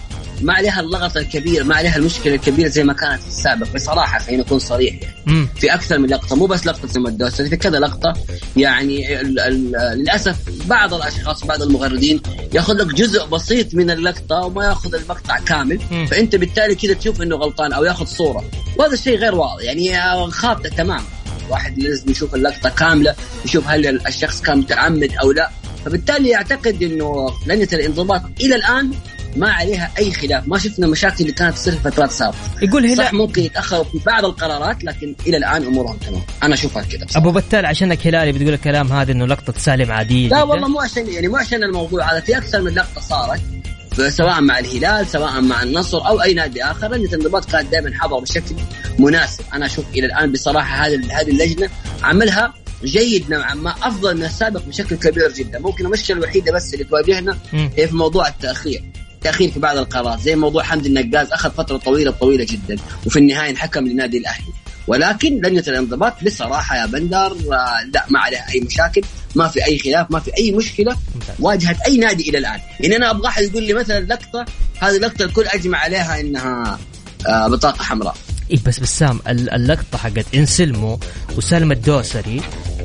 ما 0.42 0.53
عليها 0.53 0.81
اللغط 0.81 1.16
الكبير 1.16 1.64
ما 1.64 1.77
عليها 1.77 1.97
المشكلة 1.97 2.35
الكبيرة 2.35 2.68
زي 2.68 2.85
ما 2.85 2.92
كانت 2.92 3.23
في 3.23 3.29
السابق 3.29 3.66
بصراحة 3.75 4.18
خلينا 4.18 4.42
نكون 4.42 4.59
صريح 4.59 4.94
يعني. 5.03 5.49
في 5.57 5.75
أكثر 5.75 5.99
من 5.99 6.09
لقطة 6.09 6.37
مو 6.37 6.47
بس 6.47 6.66
لقطة 6.66 6.88
زي 6.88 7.01
الدوسري 7.01 7.49
في 7.49 7.57
كذا 7.57 7.79
لقطة. 7.79 8.12
يعني 8.57 9.20
ال 9.20 9.40
ال 9.40 9.73
للأسف 9.99 10.37
بعض 10.66 10.94
الأشخاص 10.94 11.44
بعض 11.44 11.62
المغردين 11.62 12.20
يأخذ 12.53 12.75
لك 12.75 12.94
جزء 12.94 13.27
بسيط 13.27 13.75
من 13.75 13.90
اللقطة 13.90 14.37
وما 14.37 14.64
يأخذ 14.64 14.94
المقطع 14.94 15.38
كامل. 15.38 15.81
مم. 15.90 16.07
فأنت 16.07 16.37
بالتالي 16.37 16.75
كذا 16.75 16.94
تشوف 16.94 17.23
إنه 17.23 17.37
غلطان 17.37 17.73
أو 17.73 17.85
يأخذ 17.85 18.07
صورة. 18.07 18.44
وهذا 18.79 18.94
الشيء 18.94 19.18
غير 19.18 19.35
واضح 19.35 19.62
يعني 19.62 20.31
خاطئ 20.31 20.70
تماما. 20.70 21.05
واحد 21.51 21.79
لازم 21.79 22.11
يشوف 22.11 22.35
اللقطة 22.35 22.68
كاملة 22.68 23.14
يشوف 23.44 23.68
هل 23.68 24.07
الشخص 24.07 24.40
كان 24.40 24.59
متعمد 24.59 25.12
أو 25.23 25.33
لا. 25.33 25.51
فبالتالي 25.85 26.35
أعتقد 26.35 26.83
إنه 26.83 27.27
لجنة 27.47 27.68
الانضباط 27.73 28.23
إلى 28.40 28.55
الآن 28.55 28.90
ما 29.37 29.51
عليها 29.53 29.90
أي 29.99 30.12
خلاف. 30.12 30.49
ما 30.49 30.59
شفنا 30.59 30.87
المشاكل 30.87 31.16
اللي 31.20 31.33
كانت 31.33 31.55
تصير 31.55 31.73
في 31.73 31.79
فترات 31.79 32.11
سابقة. 32.11 32.38
يقول 32.62 32.87
هلا 32.87 33.05
صح 33.05 33.12
ممكن 33.12 33.42
يتأخروا 33.42 33.85
في 33.85 33.99
بعض 34.07 34.25
القرارات 34.25 34.85
لكن 34.85 35.14
إلى 35.27 35.37
الآن 35.37 35.66
أمورهم 35.66 35.97
تمام. 35.97 36.23
أنا 36.42 36.55
أشوفها 36.55 36.83
كذا 36.83 37.07
أبو 37.16 37.31
بتال 37.31 37.66
عشانك 37.66 38.07
هلالي 38.07 38.33
بتقول 38.33 38.55
الكلام 38.55 38.92
هذا 38.92 39.12
إنه 39.12 39.27
لقطة 39.27 39.55
سالم 39.59 39.92
عادية 39.92 40.29
لا 40.29 40.42
والله 40.42 40.68
مو 40.68 40.81
عشان 40.81 41.09
يعني 41.09 41.29
مو 41.29 41.37
عشان 41.37 41.62
الموضوع 41.62 42.12
هذا 42.12 42.20
في 42.20 42.38
أكثر 42.38 42.62
من 42.62 42.75
لقطة 42.75 43.01
صارت 43.01 43.40
سواء 44.09 44.40
مع 44.40 44.59
الهلال 44.59 45.07
سواء 45.07 45.40
مع 45.40 45.62
النصر 45.62 46.07
أو 46.07 46.23
أي 46.23 46.35
نادي 46.35 46.64
آخر 46.64 46.94
لجنه 46.94 47.09
الانضباط 47.09 47.51
كانت 47.51 47.73
دائما 47.73 47.90
حضر 47.94 48.18
بشكل 48.18 48.55
مناسب. 48.99 49.44
أنا 49.53 49.66
أشوف 49.66 49.85
إلى 49.94 50.07
الآن 50.07 50.33
بصراحة 50.33 50.87
هذه 50.87 51.20
هذه 51.20 51.31
اللجنة 51.31 51.68
عملها 52.03 52.55
جيد 52.85 53.31
نوعا 53.31 53.55
ما 53.55 53.70
أفضل 53.70 54.16
من 54.16 54.25
السابق 54.25 54.62
بشكل 54.66 54.97
كبير 54.97 55.33
جدا. 55.33 55.59
ممكن 55.59 55.87
المشكلة 55.87 56.16
الوحيدة 56.16 56.53
بس 56.53 56.75
اللي 56.75 56.85
تواجهنا 56.85 57.38
هي 57.53 57.88
في 57.88 57.97
موضوع 57.97 58.29
التأخير. 58.29 58.85
تاخير 59.24 59.50
في 59.50 59.60
بعض 59.60 59.76
القرارات. 59.76 60.20
زي 60.20 60.37
موضوع 60.37 60.62
حمد 60.62 60.87
النقاز 60.87 61.32
أخذ 61.32 61.50
فترة 61.50 61.76
طويلة 61.76 62.10
طويلة 62.10 62.44
جدا 62.44 62.76
وفي 63.06 63.18
النهاية 63.18 63.50
انحكم 63.50 63.87
لنادي 63.88 64.18
الأهلي. 64.18 64.52
ولكن 64.87 65.37
لجنه 65.37 65.64
الانضباط 65.68 66.24
بصراحة 66.24 66.76
يا 66.76 66.87
بندر. 66.87 67.32
آه، 67.32 67.84
لا 67.94 68.04
ما 68.10 68.18
عليها 68.18 68.46
أي 68.54 68.60
مشاكل 68.60 69.02
ما 69.34 69.48
في 69.48 69.64
أي 69.66 69.78
خلاف 69.78 70.10
ما 70.10 70.20
في 70.20 70.30
أي 70.38 70.52
مشكلة. 70.52 70.96
واجهت 71.38 71.80
أي 71.80 71.96
نادي 71.96 72.30
إلى 72.30 72.38
الآن. 72.38 72.60
يعني 72.80 72.96
أنا 72.96 73.10
أبغى 73.10 73.28
أحد 73.28 73.42
يقول 73.42 73.62
لي 73.62 73.72
مثلا 73.72 74.00
لقطة 74.00 74.44
هذه 74.80 74.96
اللقطه 74.96 75.24
الكل 75.24 75.46
أجمع 75.46 75.78
عليها 75.78 76.20
إنها 76.20 76.78
آه، 77.26 77.48
بطاقة 77.48 77.82
حمراء. 77.82 78.16
اي 78.52 78.60
بس 78.66 78.78
بسام 78.78 79.20
اللقطة 79.28 79.98
حقت 79.98 80.26
إنسلمو 80.34 81.00
وسالم 81.37 81.72
الدوسري 81.72 82.40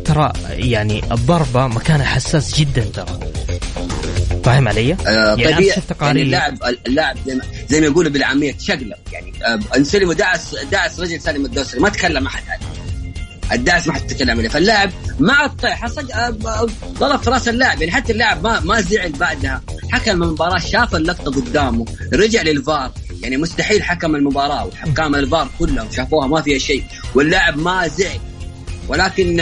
ترى 0.05 0.33
يعني 0.49 1.03
الضربه 1.11 1.67
مكانها 1.67 2.05
حساس 2.05 2.59
جدا 2.59 2.83
ترى. 2.83 3.19
فاهم 4.43 4.67
علي؟ 4.67 4.93
آه 4.93 5.35
يعني 5.35 5.71
يعني 6.01 6.21
اللاعب 6.21 6.57
اللاعب 6.87 7.17
زي 7.27 7.35
ما, 7.35 7.41
زي 7.69 7.79
ما 7.81 7.85
يقولوا 7.85 8.11
بالعامية 8.11 8.51
تشقلب 8.51 8.93
يعني 9.13 9.33
آه 9.45 9.59
انسلم 9.75 10.09
ودعس 10.09 10.55
دعس 10.71 10.99
رجل 10.99 11.21
سالم 11.21 11.45
الدوسري. 11.45 11.79
ما 11.79 11.89
تكلم 11.89 12.25
أحد 12.25 12.43
عليه 12.49 12.69
الدعس 13.51 13.87
ما 13.87 13.93
حد 13.93 14.07
تكلم 14.07 14.39
عليه. 14.39 14.49
فاللاعب 14.49 14.91
مع 15.19 15.45
الطيحه 15.45 15.87
ضرب 16.99 17.21
في 17.23 17.29
رأس 17.29 17.47
اللاعب. 17.47 17.81
يعني 17.81 17.91
حتى 17.91 18.11
اللاعب 18.11 18.43
ما 18.43 18.59
ما 18.59 18.81
زعل 18.81 19.11
بعدها. 19.11 19.61
حكم 19.91 20.23
المباراة 20.23 20.59
شاف 20.59 20.95
اللقطة 20.95 21.31
قدامه. 21.31 21.85
رجع 22.13 22.41
للفار. 22.41 22.91
يعني 23.21 23.37
مستحيل 23.37 23.83
حكم 23.83 24.15
المباراة 24.15 24.65
وحكام 24.65 25.15
الفار 25.15 25.49
كلهم 25.59 25.91
شافوها 25.91 26.27
ما 26.27 26.41
فيها 26.41 26.57
شيء. 26.57 26.83
واللاعب 27.15 27.57
ما 27.57 27.87
زعل. 27.87 28.19
ولكن 28.89 29.41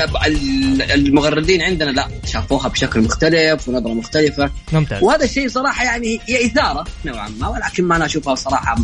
المغردين 0.92 1.62
عندنا 1.62 1.90
لا 1.90 2.08
شافوها 2.26 2.68
بشكل 2.68 3.02
مختلف 3.02 3.68
ونظرة 3.70 3.94
مختلفة. 3.94 4.52
ممتاز. 4.74 5.04
وهذا 5.04 5.26
الشيء 5.26 5.50
صراحة 5.50 5.84
يعني 5.84 6.20
هي 6.28 6.46
إثارة 6.46 6.86
نوعا 7.06 7.30
ما 7.30 7.48
ولكن 7.48 7.84
ما 7.84 7.96
أنا 7.96 8.06
أشوفها 8.06 8.36
صراحة 8.36 8.78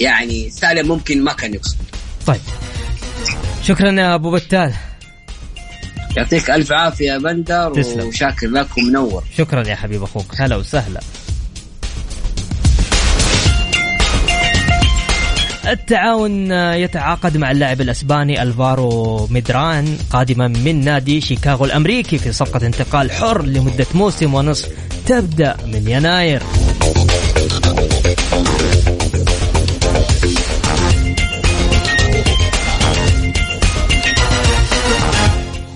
يعني 0.00 0.50
سالم 0.50 0.88
ممكن 0.88 1.24
ما 1.24 1.32
كان 1.32 1.54
يقصد. 1.54 1.76
طيب. 2.26 2.40
شكرا 3.62 3.90
يا 3.92 4.14
أبو 4.14 4.30
بتال. 4.30 4.74
يعطيك 6.16 6.50
ألف 6.50 6.72
عافية 6.72 7.12
يا 7.12 7.18
بندر 7.18 7.74
تسلم. 7.74 8.06
وشاكر 8.06 8.46
لك 8.46 8.78
ومنور. 8.78 9.24
شكرا 9.38 9.68
يا 9.68 9.74
حبيب 9.74 10.02
أخوك. 10.02 10.34
هلا 10.36 10.56
وسهلا. 10.56 11.00
التعاون 15.68 16.52
يتعاقد 16.52 17.36
مع 17.36 17.50
اللاعب 17.50 17.80
الأسباني 17.80 18.42
ألفارو 18.42 19.26
ميدران 19.26 19.98
قادما 20.10 20.48
من 20.48 20.84
نادي 20.84 21.20
شيكاغو 21.20 21.64
الأمريكي 21.64 22.18
في 22.18 22.32
صفقة 22.32 22.66
انتقال 22.66 23.10
حر 23.10 23.42
لمدة 23.42 23.86
موسم 23.94 24.34
ونصف 24.34 24.68
تبدأ 25.06 25.56
من 25.66 25.88
يناير. 25.88 26.42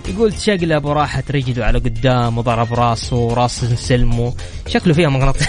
يقول 0.09 0.33
تشقلب 0.33 0.85
وراحت 0.85 1.31
رجله 1.31 1.65
على 1.65 1.79
قدام 1.79 2.39
وضرب 2.39 2.75
راسه 2.75 3.17
وراس 3.17 3.65
سلمه. 3.65 4.35
شكله 4.67 4.95
فيها 4.95 5.09
مغناطيس. 5.09 5.49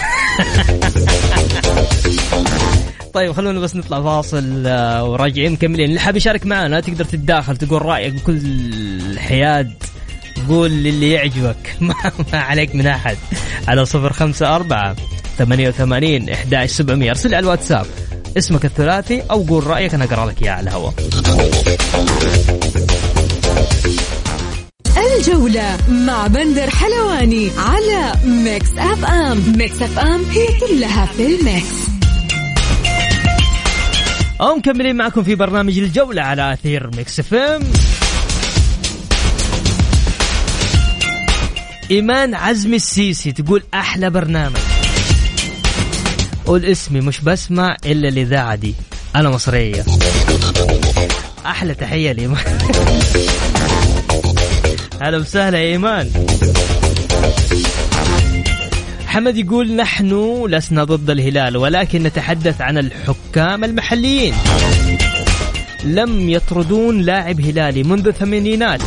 طيب 3.14 3.32
خلونا 3.32 3.60
بس 3.60 3.76
نطلع 3.76 4.02
فاصل 4.02 4.62
آه، 4.66 5.04
وراجعين 5.04 5.52
مكملين. 5.52 5.88
اللي 5.88 6.00
حاب 6.00 6.16
يشارك 6.16 6.46
معنا 6.46 6.80
تقدر 6.80 7.04
تتداخل 7.04 7.56
تقول 7.56 7.82
رأيك 7.82 8.14
بكل 8.14 9.18
حياد 9.18 9.72
قول 10.48 10.70
للي 10.70 11.10
يعجبك. 11.10 11.76
ما, 11.80 11.94
ما 12.32 12.38
عليك 12.38 12.74
من 12.74 12.86
أحد. 12.86 13.16
على 13.68 13.84
صفر 13.84 14.12
خمسة 14.12 14.56
أربعة 14.56 14.96
ثمانية 15.38 15.68
وثمانين 15.68 16.30
إحداش 16.30 16.70
سبعمية. 16.70 17.10
أرسل 17.10 17.34
على 17.34 17.42
الواتساب 17.44 17.86
اسمك 18.38 18.64
الثلاثي 18.64 19.22
أو 19.30 19.42
قول 19.42 19.66
رأيك 19.66 19.94
أنا 19.94 20.04
أقرأ 20.04 20.26
لك 20.26 20.42
إياه 20.42 20.52
على 20.52 20.62
الهواء. 20.62 20.94
الجولة 25.18 25.76
مع 25.88 26.26
بندر 26.26 26.70
حلواني 26.70 27.50
على 27.58 28.12
Mix 28.24 28.70
FM. 28.78 29.42
Mix 29.58 29.82
FM 29.82 30.24
هي 30.24 30.46
كلها 30.60 31.06
في 31.06 31.26
ال 31.26 31.39
Mix. 31.39 31.93
ومكملين 34.40 34.96
معكم 34.96 35.22
في 35.22 35.34
برنامج 35.34 35.78
الجولة 35.78 36.22
على 36.22 36.52
أثير 36.52 36.90
Mix 36.96 37.20
FM. 37.20 37.62
إيمان 41.90 42.34
عزمي 42.34 42.76
السيسي 42.76 43.32
تقول 43.32 43.62
أحلى 43.74 44.10
برنامج. 44.10 44.60
قول 46.46 46.64
اسمي 46.64 47.00
مش 47.00 47.20
بسمع 47.20 47.76
إلا 47.86 48.08
الإذاعة 48.08 48.54
دي 48.54 48.74
أنا 49.16 49.30
مصرية. 49.30 49.84
أحلى 51.46 51.74
تحية 51.74 52.12
لإيمان. 52.12 52.58
هلا 55.00 55.18
وسهلا 55.18 55.58
يا 55.58 55.72
إيمان. 55.72 56.26
حمد 59.14 59.36
يقول 59.36 59.76
نحن 59.76 60.44
لسنا 60.46 60.84
ضد 60.84 61.10
الهلال 61.10 61.56
ولكن 61.56 62.02
نتحدث 62.02 62.60
عن 62.60 62.78
الحكام 62.78 63.64
المحليين. 63.64 64.34
لم 65.84 66.30
يطردون 66.30 67.00
لاعب 67.00 67.40
هلالي 67.40 67.82
منذ 67.82 68.06
الثمانينات 68.06 68.80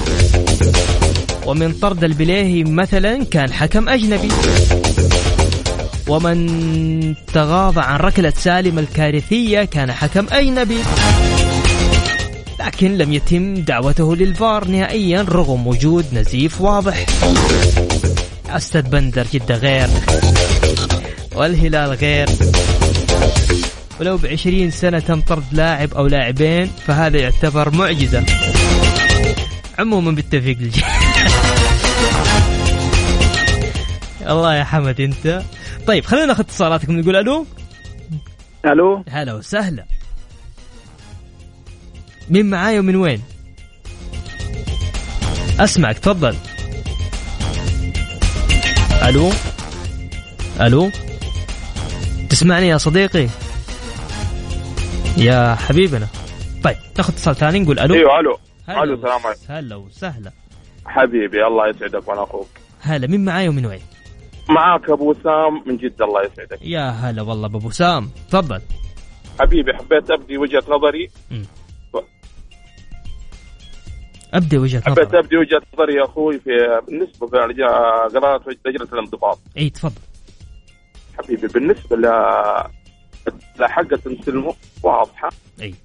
ومن 1.45 1.73
طرد 1.73 2.03
البليهي 2.03 2.63
مثلا 2.63 3.23
كان 3.23 3.53
حكم 3.53 3.89
أجنبي. 3.89 4.29
ومن 6.07 7.15
تغاضى 7.33 7.81
عن 7.81 7.99
ركلة 7.99 8.33
سالم 8.37 8.79
الكارثية 8.79 9.63
كان 9.63 9.91
حكم 9.91 10.25
أجنبي. 10.31 10.79
لكن 12.59 12.97
لم 12.97 13.13
يتم 13.13 13.53
دعوته 13.53 14.15
للفار 14.15 14.67
نهائيا 14.67 15.21
رغم 15.21 15.67
وجود 15.67 16.05
نزيف 16.13 16.61
واضح. 16.61 17.05
أستاذ 18.49 18.81
بندر 18.81 19.27
جدة 19.33 19.55
غير. 19.55 19.89
والهلال 21.35 21.89
غير. 21.89 22.29
ولو 23.99 24.17
بعشرين 24.17 24.71
سنة 24.71 24.99
تم 24.99 25.21
طرد 25.21 25.43
لاعب 25.51 25.93
أو 25.93 26.07
لاعبين 26.07 26.71
فهذا 26.87 27.17
يعتبر 27.17 27.75
معجزة. 27.75 28.25
عموما 29.79 30.11
بالتوفيق 30.11 30.57
للجميع. 30.57 30.87
الله 34.31 34.55
يا 34.55 34.63
حمد 34.63 35.01
أنت. 35.01 35.41
طيب 35.87 36.05
خلينا 36.05 36.25
ناخذ 36.25 36.39
اتصالاتكم. 36.39 36.99
نقول 36.99 37.15
ألو. 37.15 37.45
ألو. 38.65 39.03
هلا 39.09 39.33
وسهلا. 39.33 39.85
مين 42.29 42.45
معاي 42.45 42.79
ومن 42.79 42.95
وين؟ 42.95 43.21
أسمعك 45.59 45.99
تفضل. 45.99 46.35
ألو؟ 49.07 49.29
ألو؟ 50.61 50.91
تسمعني 52.29 52.67
يا 52.67 52.77
صديقي؟ 52.77 53.27
يا 55.17 55.55
حبيبنا. 55.55 56.07
طيب 56.63 56.75
ناخذ 56.97 57.13
اتصال 57.13 57.35
ثاني 57.35 57.59
نقول 57.59 57.79
ألو. 57.79 57.95
أيوه 57.95 58.19
ألو. 58.19 58.37
ألو 58.69 58.93
السلام 58.93 59.25
عليكم. 59.25 59.41
هلا 59.49 59.75
وسهلا. 59.75 60.31
حبيبي 60.85 61.47
الله 61.47 61.69
يسعدك 61.69 62.07
وأنا 62.07 62.23
أخوك. 62.23 62.47
هلا 62.81 63.07
مين 63.07 63.25
معاي 63.25 63.49
ومن 63.49 63.65
وين؟ 63.65 63.81
معاك 64.49 64.89
أبو 64.89 65.11
وسام 65.11 65.63
من 65.65 65.77
جدة 65.77 66.05
الله 66.05 66.21
يسعدك. 66.21 66.59
يا 66.61 66.89
هلا 66.89 67.21
والله 67.21 67.47
بأبو 67.47 67.69
سام. 67.69 68.09
تفضل. 68.29 68.61
حبيبي 69.39 69.73
حبيت 69.73 70.11
أبدي 70.11 70.37
وجهة 70.37 70.63
نظري. 70.69 71.09
ابدا 74.33 74.59
وجهة 74.59 74.81
حبيت 74.81 75.07
نظر. 75.07 75.19
ابدي 75.19 75.37
وجهة 75.37 75.61
نظري 75.73 75.93
يا 75.93 76.05
أخوي 76.05 76.39
في 76.39 76.81
بالنسبة 76.87 77.27
لقرارات 77.27 78.41
لجنة 78.65 78.87
الانضباط. 78.93 79.39
إي 79.57 79.69
تفضل. 79.69 80.01
حبيبي 81.17 81.47
بالنسبة 81.47 81.95
ل 81.95 82.07
لحقة 83.59 83.99
سلمو 84.25 84.55
واضحة. 84.83 85.29
إي. 85.61 85.75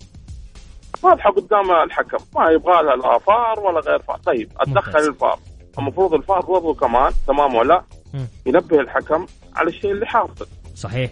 واضحة 1.02 1.31
قدام 1.31 1.70
الحكم. 1.70 2.18
ما 2.37 2.50
يبغى 2.50 2.83
لها 2.83 2.96
لا 2.96 3.18
فار 3.18 3.61
ولا 3.61 3.81
غير 3.81 3.98
فار. 3.98 4.16
طيب 4.16 4.52
أتدخل. 4.57 4.98
الفار. 4.98 5.38
المفروض 5.78 6.14
الفار 6.14 6.40
برضه 6.40 6.74
كمان 6.74 7.12
تمام 7.26 7.55
ولا؟ 7.55 7.85
مم. 8.14 8.26
ينبه 8.46 8.81
الحكم 8.81 9.26
على 9.57 9.68
الشيء 9.68 9.90
اللي 9.90 10.07
حاصل. 10.07 10.46
صحيح. 10.74 11.11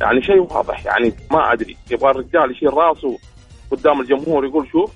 يعني 0.00 0.22
شيء 0.22 0.40
واضح 0.40 0.86
يعني 0.86 1.12
ما 1.30 1.52
أدري. 1.52 1.76
يبغى 1.90 2.10
الرجال 2.10 2.50
يشيل 2.50 2.74
راسه 2.74 3.18
قدام 3.70 4.00
الجمهور 4.00 4.44
يقول 4.46 4.68
شوف 4.72 4.92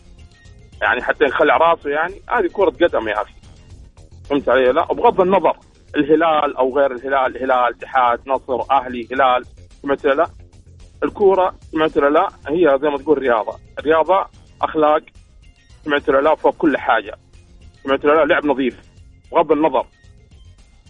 يعني 0.82 1.02
حتى 1.02 1.24
يخلع 1.24 1.56
راسه 1.56 1.90
يعني. 1.90 2.14
هذه 2.30 2.46
كرة 2.52 2.70
قدم 2.70 3.08
يا 3.08 3.22
أخي. 3.22 3.34
فهمت 4.30 4.48
علي؟ 4.48 4.72
لا 4.72 4.84
بغض 4.84 5.20
النظر 5.20 5.56
الهلال 5.96 6.56
أو 6.56 6.78
غير 6.78 6.92
الهلال 6.92 7.42
هلال 7.42 7.74
اتحاد 7.74 8.20
نصر 8.26 8.60
أهلي 8.70 9.08
هلال 9.12 9.44
سمعت 9.82 10.04
لا؟ 10.04 10.26
الكورة 11.04 11.54
سمعت 11.72 11.96
لا؟ 11.96 12.28
هي 12.48 12.78
زي 12.82 12.88
ما 12.88 12.98
تقول 12.98 13.18
رياضة. 13.18 13.58
الرياضة 13.78 14.26
أخلاق 14.62 15.02
سمعت 15.84 16.08
لا؟ 16.08 16.34
فوق 16.34 16.56
كل 16.56 16.76
حاجة. 16.76 17.14
سمعت 17.84 18.04
لا؟ 18.04 18.24
لعب 18.24 18.46
نظيف. 18.46 18.80
بغض 19.32 19.52
النظر. 19.52 19.86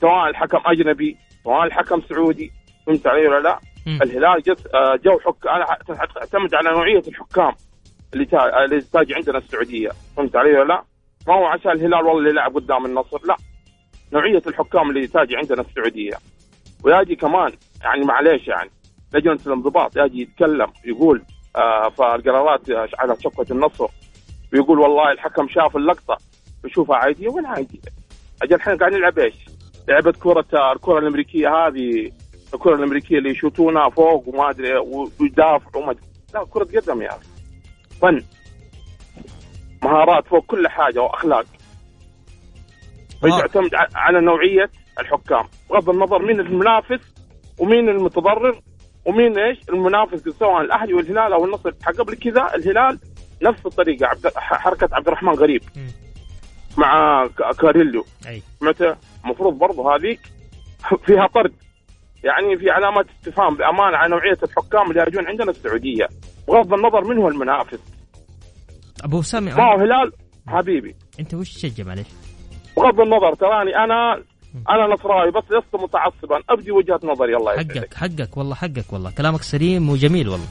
سواء 0.00 0.28
الحكم 0.28 0.58
أجنبي 0.66 1.16
سواء 1.44 1.64
الحكم 1.64 2.02
سعودي 2.08 2.52
فهمت 2.86 3.06
علي 3.06 3.28
ولا 3.28 3.40
لا. 3.42 3.58
الهلال 4.02 4.42
جت 4.42 4.74
آه، 4.74 4.96
جو 5.04 5.18
حك 5.18 5.34
تعتمد 6.14 6.54
على 6.54 6.70
نوعية 6.70 7.02
الحكام. 7.08 7.52
تاجي 8.92 9.14
عندنا 9.14 9.38
السعودية. 9.38 9.90
فهمت 10.16 10.36
علي 10.36 10.50
ولا 10.58 10.68
لا؟ 10.68 10.82
ما 11.28 11.34
هو 11.34 11.44
عشان 11.44 11.70
الهلال 11.70 11.94
والله 12.06 12.18
اللي 12.18 12.32
لعب 12.32 12.54
قدام 12.54 12.86
النصر. 12.86 13.18
لا. 13.24 13.36
نوعية 14.12 14.42
الحكام 14.46 14.90
اللي 14.90 15.06
تاجي 15.06 15.36
عندنا 15.36 15.60
السعودية. 15.60 16.16
ويجي 16.84 17.16
كمان 17.16 17.52
يعني 17.82 18.04
معليش 18.04 18.48
يعني 18.48 18.70
لجنة 19.14 19.38
الانضباط 19.46 19.96
يجي 19.96 20.22
يتكلم 20.22 20.66
يقول 20.84 21.22
آه 21.56 21.88
فالقرارات 21.88 22.70
آه، 22.70 22.88
على 22.98 23.16
شقه 23.20 23.46
النصر. 23.50 23.88
ويقول 24.52 24.78
والله 24.78 25.12
الحكم 25.12 25.48
شاف 25.48 25.76
اللقطة 25.76 26.18
ويشوفها 26.64 26.96
عادية 26.96 27.28
وين 27.28 27.46
عادية؟ 27.46 27.78
أجل 28.42 28.56
إحنا 28.56 28.74
قاعدين 28.74 28.98
نلعب 28.98 29.18
إيش؟ 29.18 29.34
لعبة 29.88 30.12
كرة 30.12 30.46
آه، 30.54 30.72
الكرة 30.72 30.98
الأمريكية 30.98 31.48
هذه 31.48 32.12
الكرة 32.54 32.74
الأمريكية 32.74 33.18
اللي 33.18 33.30
يشوتونها 33.30 33.88
فوق 33.88 34.28
وما 34.28 34.50
أدري 34.50 34.76
ويدافعوا 35.20 35.82
وما 35.82 35.90
أدري. 35.90 36.04
لا 36.34 36.44
كرة 36.50 36.80
قدم 36.80 37.02
يا 37.02 37.08
أخي. 37.08 37.31
فن 38.02 38.22
مهارات 39.82 40.26
فوق 40.26 40.44
كل 40.46 40.68
حاجة 40.68 41.00
وأخلاق. 41.02 41.44
ويعتمد 43.22 43.74
ع- 43.74 43.88
على 43.94 44.20
نوعية 44.20 44.70
الحكام. 45.00 45.48
بغض 45.70 45.90
النظر 45.90 46.22
مين 46.22 46.40
المنافس 46.40 47.00
ومين 47.58 47.88
المتضرر 47.88 48.60
ومين 49.04 49.38
إيش 49.38 49.58
المنافس 49.68 50.28
سواء 50.28 50.60
الأهلي 50.60 50.94
والهلال 50.94 51.32
أو 51.32 51.44
النصر. 51.44 51.70
قبل 51.70 52.14
كذا 52.14 52.54
الهلال 52.54 52.98
نفس 53.42 53.66
الطريقة. 53.66 54.06
عبد 54.06 54.26
حركة 54.36 54.88
عبد 54.92 55.06
الرحمن 55.06 55.32
غريب. 55.32 55.62
مع 56.76 57.26
ك- 57.26 57.56
كاريلو 57.56 58.04
أي. 58.26 58.42
متى؟ 58.62 58.94
المفروض 59.24 59.58
برضه 59.58 59.96
هذيك 59.96 60.20
فيها 61.06 61.26
طرد. 61.26 61.52
يعني 62.24 62.56
في 62.58 62.70
علامات 62.70 63.06
استفهام 63.18 63.54
بأمانة 63.56 63.96
على 63.96 64.10
نوعية 64.10 64.38
الحكام 64.42 64.90
اللي 64.90 65.04
يجون 65.08 65.26
عندنا 65.26 65.50
السعودية 65.50 66.08
بغض 66.48 66.74
النظر 66.74 67.04
من 67.04 67.18
هو 67.18 67.28
المنافس 67.28 67.80
أبو 69.04 69.22
سامي 69.22 69.50
ما 69.52 69.64
هو 69.64 69.78
هلال 69.78 70.12
حبيبي 70.48 70.94
أنت 71.20 71.34
وش 71.34 71.52
تشجع 71.54 71.84
معلش؟ 71.84 72.08
بغض 72.76 73.00
النظر 73.00 73.34
تراني 73.34 73.76
أنا 73.76 74.22
أنا 74.70 74.94
نصراوي 74.94 75.30
بس 75.30 75.42
لست 75.50 75.74
متعصبا 75.82 76.40
أبدي 76.50 76.70
وجهة 76.72 77.00
نظري 77.04 77.36
الله 77.36 77.52
يسعدك 77.52 77.94
حقك 77.94 77.94
حقك 77.94 78.36
والله 78.36 78.54
حقك 78.54 78.92
والله 78.92 79.10
كلامك 79.10 79.42
سليم 79.42 79.90
وجميل 79.90 80.28
والله 80.28 80.46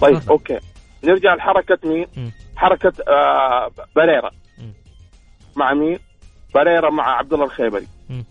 طيب 0.00 0.14
تفضل. 0.14 0.30
أوكي 0.30 0.58
نرجع 1.04 1.34
لحركة 1.34 1.78
مين؟ 1.84 2.06
مم. 2.16 2.32
حركة 2.56 2.92
آه 3.08 3.70
بريرا 3.96 4.30
مم. 4.58 4.72
مع 5.56 5.74
مين؟ 5.74 5.98
بريرا 6.54 6.90
مع 6.90 7.18
عبد 7.18 7.32
الله 7.32 7.44
الخيبري 7.44 7.86
مم. 8.10 8.24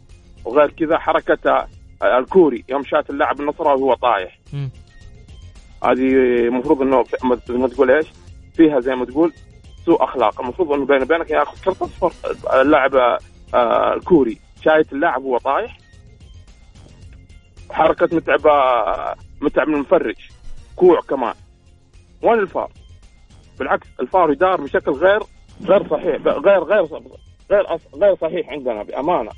وغير 0.45 0.69
كذا 0.72 0.98
حركة 0.98 1.50
آه، 1.52 1.67
الكوري 2.04 2.64
يوم 2.70 2.84
شات 2.84 3.10
اللاعب 3.10 3.40
النصراوي 3.40 3.82
وهو 3.82 3.94
طايح. 3.94 4.40
هذه 5.84 6.14
المفروض 6.48 6.82
إنه 6.82 7.04
زي 7.48 7.58
ما 7.58 7.68
تقول 7.68 7.92
إيش؟ 7.92 8.08
فيها 8.54 8.80
زي 8.80 8.96
ما 8.96 9.06
تقول 9.06 9.34
سوء 9.86 10.04
أخلاق. 10.04 10.42
المفروض 10.42 10.72
إنه 10.72 10.86
بيني 10.86 11.04
وبينك 11.04 11.30
ياخذ 11.30 11.64
كرت 11.64 11.82
اصفر 11.82 12.12
اللاعب 12.62 12.96
آه، 13.54 13.94
الكوري. 13.94 14.38
شايت 14.64 14.94
اللاعب 14.94 15.24
وهو 15.24 15.38
طايح؟ 15.38 15.78
حركة 17.72 18.16
متعب 18.16 18.48
آه، 18.48 19.16
متعب 19.42 19.68
من 19.68 19.76
المفرج. 19.76 20.16
كوع 20.76 21.00
كمان. 21.02 21.34
وين 22.24 22.40
الفار؟ 22.40 22.72
بالعكس 23.60 23.88
الفار 24.00 24.32
يدار 24.32 24.62
بشكل 24.62 24.92
غير 24.92 25.20
غير 25.62 25.90
صحيح 25.90 26.16
غير 26.22 26.64
غير 26.64 26.84
غير 27.52 27.66
غير 27.96 28.16
صحيح 28.16 28.50
عندنا 28.50 28.84
بأمانة. 28.84 29.32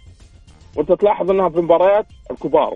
وانت 0.77 0.91
تلاحظ 0.91 1.31
انها 1.31 1.49
في 1.49 1.57
مباريات 1.57 2.05
الكبار. 2.31 2.75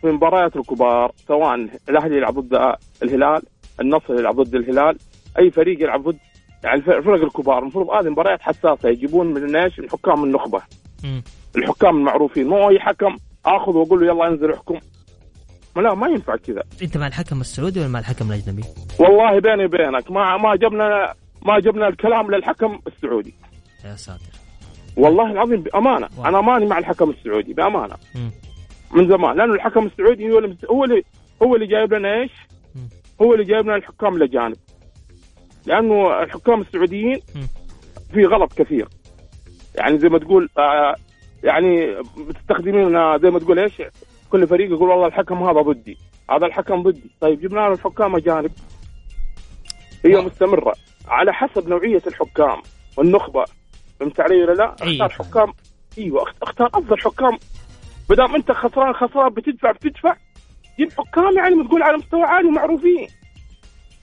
في 0.00 0.06
مباريات 0.06 0.56
الكبار 0.56 1.12
سواء 1.28 1.54
الأهلي 1.88 2.16
يلعب 2.16 2.38
ضد 2.38 2.76
الهلال 3.02 3.42
النصر 3.80 4.14
يلعب 4.14 4.40
ضد 4.40 4.54
الهلال 4.54 4.98
أي 5.38 5.50
فريق 5.50 5.82
يلعب 5.82 6.08
ضد 6.08 6.18
يعني 6.64 6.76
الف- 6.76 6.90
الفرق 6.90 7.22
الكبار. 7.22 7.58
المفروض 7.58 7.90
هذه 7.90 8.08
مباريات 8.08 8.42
حساسة 8.42 8.88
يجيبون 8.88 9.26
من 9.26 9.56
إيش؟ 9.56 9.78
من 9.80 9.90
حكام 9.90 10.24
النخبة. 10.24 10.62
الحكام 11.56 11.96
المعروفين. 11.96 12.46
مو 12.46 12.70
أي 12.70 12.80
حكم 12.80 13.16
آخذ 13.46 13.72
وأقول 13.72 14.00
له 14.00 14.06
يلا 14.06 14.28
انزل 14.28 14.52
احكم. 14.52 14.78
ما 15.76 15.82
لا 15.82 15.94
ما 15.94 16.08
ينفع 16.08 16.36
كذا. 16.36 16.62
أنت 16.82 16.96
مع 16.96 17.06
الحكم 17.06 17.40
السعودي 17.40 17.80
ولا 17.80 17.88
مع 17.88 17.98
الحكم 17.98 18.32
الأجنبي؟ 18.32 18.62
والله 18.98 19.40
بيني 19.40 19.64
وبينك 19.64 20.10
ما 20.10 20.36
ما 20.36 20.56
جبنا 20.56 21.14
ما 21.46 21.60
جبنا 21.60 21.88
الكلام 21.88 22.30
للحكم 22.30 22.78
السعودي. 22.86 23.34
يا 23.84 23.96
ساتر. 23.96 24.41
والله 24.96 25.30
العظيم 25.32 25.60
بأمانة 25.62 26.08
واو. 26.18 26.26
أنا 26.26 26.40
ماني 26.40 26.66
مع 26.66 26.78
الحكم 26.78 27.10
السعودي 27.10 27.52
بأمانة 27.52 27.94
مم. 28.14 28.30
من 28.92 29.08
زمان 29.08 29.36
لأنه 29.36 29.54
الحكم 29.54 29.86
السعودي 29.86 30.32
هو 30.32 30.38
اللي 30.38 30.56
هو 30.70 30.84
اللي 30.84 31.02
هو 31.42 31.54
اللي 31.54 31.66
جايب 31.66 31.94
لنا 31.94 32.14
إيش؟ 32.20 32.30
هو 33.22 33.32
اللي 33.34 33.44
جايب 33.44 33.64
لنا 33.64 33.76
الحكام 33.76 34.16
الاجانب 34.16 34.56
لأنه 35.66 36.22
الحكام 36.22 36.60
السعوديين. 36.60 37.20
في 38.14 38.24
غلط 38.26 38.52
كثير 38.52 38.88
يعني 39.74 39.98
زي 39.98 40.08
ما 40.08 40.18
تقول 40.18 40.48
آه 40.58 40.94
يعني 41.44 41.96
مستخدمين 42.16 42.96
آه، 42.96 43.16
زي 43.16 43.30
ما 43.30 43.38
تقول 43.38 43.58
إيش؟ 43.58 43.82
كل 44.30 44.46
فريق 44.46 44.70
يقول 44.70 44.88
والله 44.88 45.06
الحكم 45.06 45.42
هذا 45.42 45.60
ضدي 45.60 45.98
هذا 46.30 46.46
الحكم 46.46 46.82
ضدي 46.82 47.10
طيب 47.20 47.40
جبنا 47.40 47.60
له 47.60 47.72
الحكام 47.72 48.16
اجانب 48.16 48.50
هي. 50.04 50.16
مستمرة 50.20 50.72
على 51.08 51.32
حسب 51.32 51.68
نوعية 51.68 52.02
الحكام 52.06 52.62
والنخبه 52.96 53.44
فهمت 54.02 54.20
علي 54.20 54.42
ولا 54.42 54.52
لا؟ 54.52 54.76
أيوة. 54.82 55.06
أختار 55.06 55.26
حكام. 55.26 55.52
أيوه 55.98 56.24
أخت- 56.24 56.34
أختار 56.42 56.66
أفضل 56.74 56.98
حكام. 57.00 57.38
ما 58.10 58.16
دام 58.16 58.34
أنت 58.34 58.52
خسران 58.52 58.92
خسران 58.94 59.28
بتدفع 59.34 59.72
بتدفع. 59.72 60.16
جيب 60.78 60.92
حكام 60.92 61.36
يعني 61.36 61.62
بتقول 61.62 61.82
على 61.82 61.96
مستوى 61.96 62.22
عالي 62.22 62.50
معروفين 62.50 63.08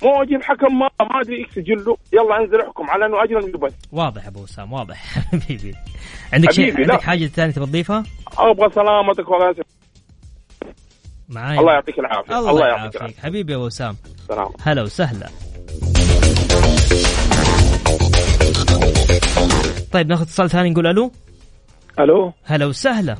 مو 0.03 0.23
أجيب 0.23 0.43
حكم 0.43 0.79
ما 0.79 0.89
ما 0.99 1.21
أدري 1.21 1.37
إيش 1.37 1.47
سجله 1.55 1.97
يلا 2.13 2.37
انزل 2.41 2.61
احكم 2.61 2.89
على 2.89 3.05
أنه 3.05 3.23
اجرا 3.23 3.57
بس 3.67 3.73
واضح 3.91 4.27
أبو 4.27 4.43
وسام 4.43 4.73
واضح. 4.73 5.03
حبيبي. 5.31 5.73
عندك 6.33 6.51
شيء 6.51 6.73
لا. 6.73 6.79
عندك 6.79 7.01
حاجة 7.01 7.25
ثانية 7.25 7.53
تبغى 7.53 7.67
تضيفها؟ 7.67 8.03
أبغى 8.37 8.69
سلامتك 8.69 9.29
ولا 9.29 9.53
معاي 11.29 11.59
الله 11.59 11.73
يعطيك 11.73 11.99
العافية. 11.99 12.39
الله 12.39 12.67
يعافيك. 12.67 13.17
حبيبي 13.19 13.51
يا 13.51 13.57
أبو 13.57 13.65
وسام 13.65 13.95
سلام. 14.27 14.49
هلا 14.63 14.81
وسهلا. 14.81 15.29
طيب 19.91 20.07
ناخذ 20.07 20.21
اتصال 20.21 20.49
ثاني 20.49 20.69
نقول 20.69 20.87
ألو؟ 20.87 21.11
ألو؟ 21.99 22.33
هلا 22.43 22.65
وسهلا. 22.65 23.17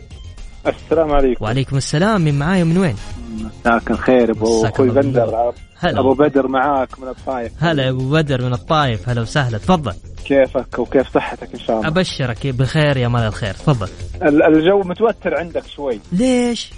السلام 0.67 1.11
عليكم. 1.11 1.45
وعليكم 1.45 1.77
السلام 1.77 2.21
من 2.21 2.39
معاي 2.39 2.61
ومن 2.61 2.77
وين؟ 2.77 2.95
مساك 3.39 3.91
الخير 3.91 4.31
أبو 4.31 4.65
أخوي 4.65 4.89
بندر. 4.89 5.53
هلا. 5.79 5.99
أبو 5.99 6.13
بدر 6.13 6.47
معاك 6.47 6.99
من 6.99 7.07
الطايف. 7.07 7.51
هلا 7.59 7.89
أبو 7.89 8.11
بدر 8.11 8.41
من 8.41 8.53
الطايف 8.53 9.09
هلا 9.09 9.21
وسهلا. 9.21 9.57
تفضل. 9.57 9.93
كيفك 10.25 10.79
وكيف 10.79 11.13
صحتك 11.13 11.53
إن 11.53 11.59
شاء 11.59 11.77
الله؟ 11.77 11.87
أبشرك 11.87 12.47
بخير 12.47 12.97
يا 12.97 13.07
مال 13.07 13.21
الخير. 13.21 13.53
تفضل. 13.53 13.87
ال- 14.21 14.43
الجو 14.43 14.79
متوتر 14.79 15.37
عندك 15.37 15.67
شوي. 15.67 15.99
ليش؟ 16.11 16.71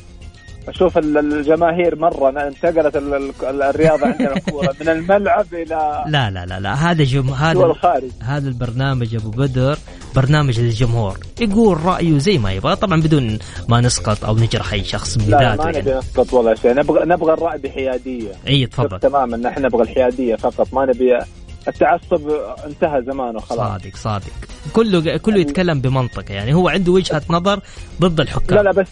أشوف 0.68 0.98
ال- 0.98 1.18
الجماهير 1.18 1.96
مرة 1.96 2.30
انتقلت 2.48 2.96
ال- 2.98 3.14
ال- 3.44 3.62
الرياضة 3.64 4.06
عندنا 4.08 4.36
الكورة. 4.38 4.76
من 4.82 4.90
الملعب 4.90 5.46
إلى 5.54 6.04
لا 6.08 6.30
لا 6.32 6.46
لا 6.46 6.60
لا. 6.60 6.74
هذا 6.74 7.04
جم... 7.04 7.30
هذا 7.30 7.66
الخارج. 7.66 8.12
هذا 8.22 8.48
البرنامج 8.48 9.16
أبو 9.16 9.30
بدر 9.30 9.78
برنامج 10.16 10.60
للجمهور. 10.60 11.18
يقول 11.42 11.86
رأيه 11.86 12.18
زي 12.18 12.38
ما 12.38 12.54
يبغى. 12.54 12.76
طبعا 12.76 13.02
بدون 13.02 13.40
ما 13.70 13.82
نسقط 13.82 14.26
أو 14.26 14.36
نجرح 14.36 14.74
أي 14.74 14.84
شخص 14.84 15.18
لا 15.18 15.24
لا 15.24 15.38
بذاته 15.38 15.64
ما 15.64 15.70
نبي 15.70 15.90
يعني 15.90 16.00
نسقط 16.00 16.34
ولا 16.34 16.56
شيء. 16.56 16.74
نبغى 16.74 17.06
نبغى 17.06 17.34
الرأي 17.34 17.58
بحيادية. 17.58 18.32
إي 18.48 18.66
تفضل. 18.66 19.00
تماما 19.00 19.38
نحن 19.38 19.62
نبغى 19.66 19.82
الحيادية 19.84 20.36
فقط. 20.36 20.74
ما 20.74 20.86
نبي 20.86 21.18
التعصب 21.68 22.30
انتهى 22.66 23.02
زمانه 23.02 23.40
خلاص. 23.40 23.60
صادق 23.82 23.96
صادق. 23.96 24.32
كله 24.74 25.18
كله 25.18 25.40
يتكلم 25.40 25.82
بمنطق 25.82 26.32
يعني 26.32 26.54
هو 26.54 26.70
عنده 26.70 26.92
وجهة 26.92 27.22
نظر 27.30 27.60
ضد 28.02 28.20
الحكام. 28.20 28.58
لا 28.58 28.64
لا 28.64 28.72
بس 28.72 28.88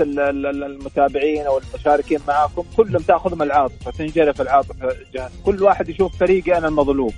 ال- 0.00 0.64
المتابعين 0.64 1.46
أو 1.46 1.58
المشاركين 1.58 2.18
معاكم 2.28 2.62
كلهم 2.76 3.02
تأخذهم 3.02 3.42
العاطفة 3.42 3.90
تنجرف 3.90 4.40
العاطفة 4.40 4.74
جهة. 5.14 5.30
كل 5.44 5.62
واحد 5.62 5.88
يشوف 5.88 6.16
فريقي 6.16 6.58
أنا 6.58 6.68
المظلوم. 6.68 7.12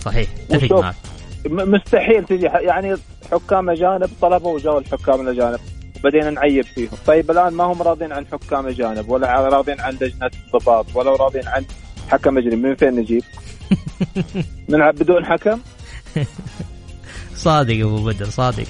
صحيح 0.00 0.28
اتفق 0.50 0.80
معك. 0.80 0.94
مستحيل 1.50 2.24
تجي 2.24 2.46
يعني 2.46 2.96
حكام 3.32 3.70
أجانب 3.70 4.10
طلبوا 4.22 4.54
وجاوا 4.54 4.80
الحكام 4.80 5.20
الأجانب 5.20 5.58
وبدينا 6.04 6.30
نعيب 6.30 6.64
فيهم. 6.64 6.90
طيب 7.06 7.30
الآن 7.30 7.52
ما 7.52 7.64
هم 7.64 7.82
راضين 7.82 8.12
عن 8.12 8.26
حكام 8.26 8.66
أجانب 8.66 9.08
ولا 9.10 9.40
راضين 9.48 9.80
عن 9.80 9.92
لجنة 10.00 10.30
الضباط 10.46 10.86
ولا 10.94 11.10
راضين 11.10 11.48
عن 11.48 11.64
حكم 12.10 12.38
أجنبي 12.38 12.56
من 12.56 12.74
فين 12.74 12.88
نجيب؟ 12.96 13.22
نلعب 14.70 14.94
بدون 14.94 15.24
حكم؟ 15.26 15.58
صادق 17.34 17.74
أبو 17.74 18.04
بدر 18.04 18.24
صادق. 18.26 18.66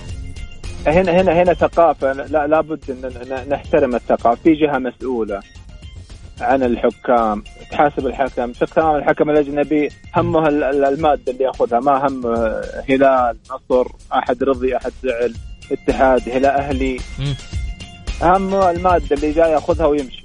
هنا 0.87 1.21
هنا 1.21 1.43
هنا 1.43 1.55
ثقافة 1.55 2.13
لا 2.13 2.47
لابد 2.47 2.81
إن 2.91 3.49
نحترم 3.49 3.95
الثقافة. 3.95 4.43
في 4.45 4.53
جهة 4.55 4.79
مسؤولة 4.79 5.41
عن 6.41 6.63
الحكام 6.63 7.43
تحاسب 7.71 8.07
الحكم. 8.07 8.53
تمام 8.53 8.97
الحكم 8.97 9.31
الأجنبي؟ 9.31 9.89
همه 10.17 10.49
ال- 10.49 10.65
ال- 10.65 10.85
المادة 10.85 11.33
اللي 11.33 11.45
يأخذها. 11.45 11.81
ما 11.81 12.07
هم 12.09 12.27
هلال 12.89 13.37
نصر 13.51 13.87
أحد 14.15 14.43
رضي 14.45 14.77
أحد 14.77 14.93
زعل 15.03 15.35
اتحاد 15.73 16.29
هلال 16.29 16.47
أهلي. 16.47 16.97
همه 18.23 18.71
المادة 18.71 19.17
اللي 19.17 19.33
جاي 19.33 19.51
يأخذها 19.53 19.87
ويمشي. 19.87 20.20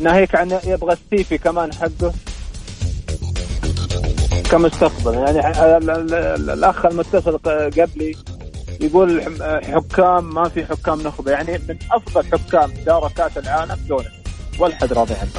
ناهيك 0.00 0.34
عن 0.34 0.58
يبغى 0.64 0.96
السيفي 1.12 1.38
كمان 1.38 1.74
حقه. 1.74 2.12
كمستقبل. 4.50 5.14
يعني 5.14 5.38
ال- 5.76 5.90
ال- 5.90 6.14
ال- 6.14 6.50
الأخ 6.50 6.86
المتصل 6.86 7.38
قبلي 7.38 8.16
يقول 8.80 9.22
حكام 9.64 10.34
ما 10.34 10.48
في 10.48 10.64
حكام 10.66 11.00
نخبة. 11.02 11.30
يعني 11.32 11.60
من 11.68 11.76
أفضل 11.92 12.24
حكام 12.32 12.72
دار 12.86 13.12
كأس 13.16 13.38
العالم 13.38 13.76
دون 13.88 14.04
ولا 14.58 14.74
حد 14.74 14.92
راضي 14.92 15.14
عنه. 15.14 15.30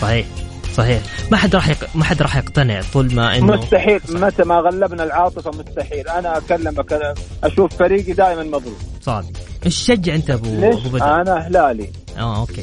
صحيح. 0.00 0.26
صحيح. 0.74 1.02
ما 1.30 1.36
حد 1.36 1.54
راح 1.54 1.68
يق... 1.68 1.78
ما 1.94 2.04
حد 2.04 2.22
راح 2.22 2.36
يقتنع 2.36 2.80
طول 2.92 3.14
ما 3.14 3.36
انه 3.36 3.56
مستحيل. 3.56 4.00
متى 4.08 4.42
ما 4.42 4.54
غلبنا 4.54 5.04
العاطفة 5.04 5.50
مستحيل. 5.50 6.08
أنا 6.08 6.38
اكلمك 6.38 7.14
أشوف 7.44 7.76
فريقي 7.76 8.12
دائما 8.12 8.42
مظلوم 8.42 8.76
صادق. 9.02 9.28
إيش 9.66 9.82
تشجع 9.82 10.14
أنت 10.14 10.30
ابو 10.30 10.60
ليش؟ 10.60 10.74
أبو 10.74 10.88
بدر؟ 10.88 11.20
أنا 11.20 11.34
هلالي 11.34 11.90
آه 12.18 12.40
أوكي. 12.40 12.62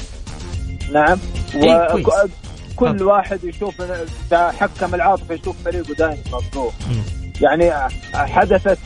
نعم 0.94 1.18
إيه،. 1.56 2.04
كل 2.76 2.88
تفضل. 2.88 3.04
واحد 3.04 3.44
يشوف 3.44 3.76
حكم 4.34 4.96
العاطفة 4.96 5.34
يشوف 5.34 5.56
فريقه 5.66 5.94
دائما 5.94 6.18
مظلوم. 6.34 6.72
يعني 7.42 7.72
حدثت 8.14 8.78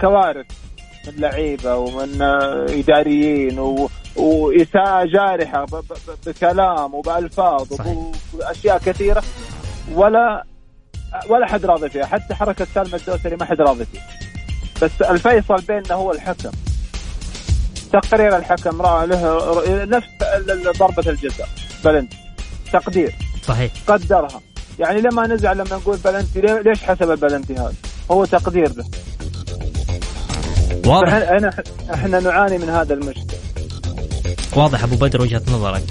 كوارث 0.00 0.46
من 1.06 1.12
لعيبة 1.16 1.76
ومن 1.76 2.22
آه، 2.22 2.66
إداريين 2.68 3.58
و... 3.58 3.90
وإساءة 4.16 5.04
جارحة 5.04 5.64
ب... 5.64 5.70
ب... 5.70 5.92
ب- 5.92 6.28
بكلام 6.28 6.94
وبألفاظ. 6.94 7.72
واشياء 8.34 8.78
كثيرة 8.78 9.22
ولا 9.94 10.44
ولا 11.28 11.46
حد 11.46 11.64
راضي 11.64 11.88
فيها 11.88 12.06
حتى 12.06 12.34
حركة 12.34 12.66
سالم 12.74 12.94
الدوسري 12.94 13.36
ما 13.36 13.44
حد 13.44 13.60
راضي 13.60 13.84
فيها 13.84 14.02
بس 14.82 15.02
الفيصل 15.02 15.56
بيننا 15.68 15.94
هو 15.94 16.12
الحكم 16.12 16.50
تقرير 17.92 18.36
الحكم 18.36 18.82
رأى 18.82 19.06
له 19.06 19.84
نفس 19.84 20.06
ضربة 20.78 21.10
الجزاء 21.10 21.48
بلنت. 21.84 22.12
تقدير. 22.72 23.14
صحيح. 23.46 23.72
قدرها. 23.86 24.40
يعني 24.78 25.00
لما 25.00 25.26
نزعل 25.26 25.56
لما 25.56 25.76
نقول 25.76 25.96
بلنتي 25.96 26.40
ليش 26.40 26.82
حسب 26.82 27.10
البلنتي 27.10 27.54
هذا؟ 27.54 27.74
هو 28.10 28.24
تقدير 28.24 28.72
له 28.76 28.84
واضح. 30.86 31.08
فاحنا 31.18 31.50
إحنا 31.94 32.20
نعاني 32.20 32.58
من 32.58 32.68
هذا 32.68 32.94
المشكل. 32.94 33.36
واضح 34.56 34.82
أبو 34.82 34.96
بدر 34.96 35.22
وجهة 35.22 35.42
نظرك. 35.52 35.82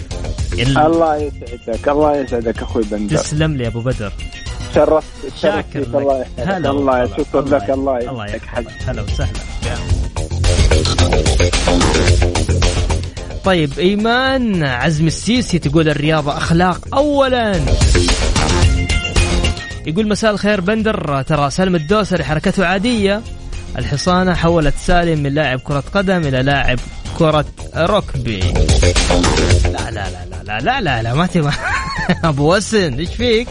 ال- 0.54 0.78
الله 0.78 1.16
يسعدك 1.16 1.90
الله 1.90 2.18
يسعدك 2.18 2.62
أخوي 2.62 2.84
بندر. 2.84 3.16
تسلم 3.18 3.58
لي 3.58 3.68
أبو 3.68 3.82
بدر. 3.82 4.14
شرفت 4.76 5.08
شاكر 5.42 5.64
فيك، 5.84 5.96
الله 5.96 6.20
لك 6.20 6.28
يسعدك 6.38 6.66
الله 6.66 7.08
شكرا 7.18 7.42
لك 7.42 7.70
الله 7.70 7.98
الله 7.98 8.26
يسعدك. 8.26 8.44
يحفظك 8.44 8.90
هلا 8.90 9.02
وسهلا. 9.02 9.40
طيب 13.46 13.80
إيمان 13.80 14.64
عزم 14.64 15.08
السيسي 15.08 15.60
تقول 15.60 15.90
الرياضة 15.90 16.38
أخلاق 16.38 16.88
اولا. 16.94 17.62
يقول 19.86 20.08
مساء 20.08 20.32
الخير 20.32 20.62
بندر 20.62 21.22
ترى 21.22 21.50
سالم 21.50 21.76
الدوسري 21.76 22.24
حركته 22.24 22.66
عادية. 22.66 23.22
الحصانة 23.78 24.34
حولت 24.34 24.74
سالم 24.78 25.24
من 25.24 25.34
لاعب 25.34 25.60
كرة 25.60 25.84
قدم 25.94 26.28
إلى 26.28 26.44
لاعب 26.44 26.80
كرة 27.20 27.46
ركبي. 27.76 28.40
لا 28.40 29.92
لا 29.92 29.92
لا 29.92 30.26
لا 30.32 30.44
لا 30.44 30.60
لا 30.60 30.82
لا, 30.82 31.02
لا 31.04 31.14
ما 31.14 31.26
تبغى. 31.26 31.54
أبو 32.24 32.56
وسن 32.56 32.94
إيش 32.94 33.10
فيك؟ 33.10 33.48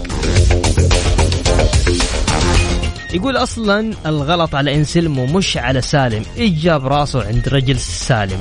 يقول 3.13 3.37
أصلا 3.37 3.95
الغلط 4.07 4.55
على 4.55 4.75
انسلمو 4.75 5.27
مش 5.27 5.57
على 5.57 5.81
سالم. 5.81 6.23
إيش 6.39 6.53
جاب 6.53 6.87
راسه 6.87 7.27
عند 7.27 7.49
رجل 7.49 7.79
سالم؟ 7.79 8.41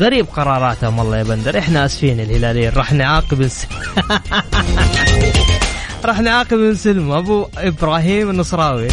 غريب 0.00 0.26
قراراتهم 0.26 0.98
والله 0.98 1.16
يا 1.16 1.22
بندر. 1.22 1.58
إحنا 1.58 1.84
آسفين 1.84 2.20
الهلاليين. 2.20 2.72
راح 2.76 2.92
نعاقب 2.92 3.48
راح 6.04 6.20
نعاقب 6.20 6.58
انسلمو 6.58 7.18
أبو 7.18 7.46
إبراهيم 7.58 8.30
النصراوي. 8.30 8.88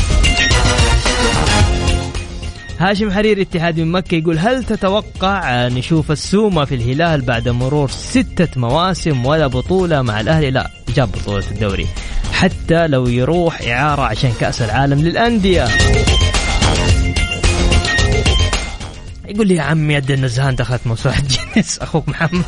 هاشم 2.79 3.11
حرير 3.11 3.41
اتحاد 3.41 3.79
من 3.79 3.91
مكة 3.91 4.15
يقول 4.15 4.39
هل 4.39 4.63
تتوقع 4.63 5.67
نشوف 5.67 6.11
السومة 6.11 6.65
في 6.65 6.75
الهلال 6.75 7.21
بعد 7.21 7.49
مرور 7.49 7.89
ستة 7.89 8.59
مواسم 8.59 9.25
ولا 9.25 9.47
بطولة 9.47 10.01
مع 10.01 10.19
الأهلي؟ 10.19 10.51
لا 10.51 10.69
جاب 10.95 11.11
بطولة 11.11 11.43
الدوري. 11.51 11.87
حتى 12.43 12.87
لو 12.87 13.07
يروح 13.07 13.61
إعارة 13.61 14.01
عشان 14.01 14.33
كأس 14.39 14.61
العالم 14.61 14.99
للأندية. 14.99 15.67
يقول 19.27 19.47
لي 19.47 19.55
يا 19.55 19.61
عمي 19.61 19.93
يد 19.93 20.11
النزهان 20.11 20.55
دخلت 20.55 20.87
موسوعة 20.87 21.23
جينيس 21.27 21.79
أخوك 21.79 22.09
محمد. 22.09 22.43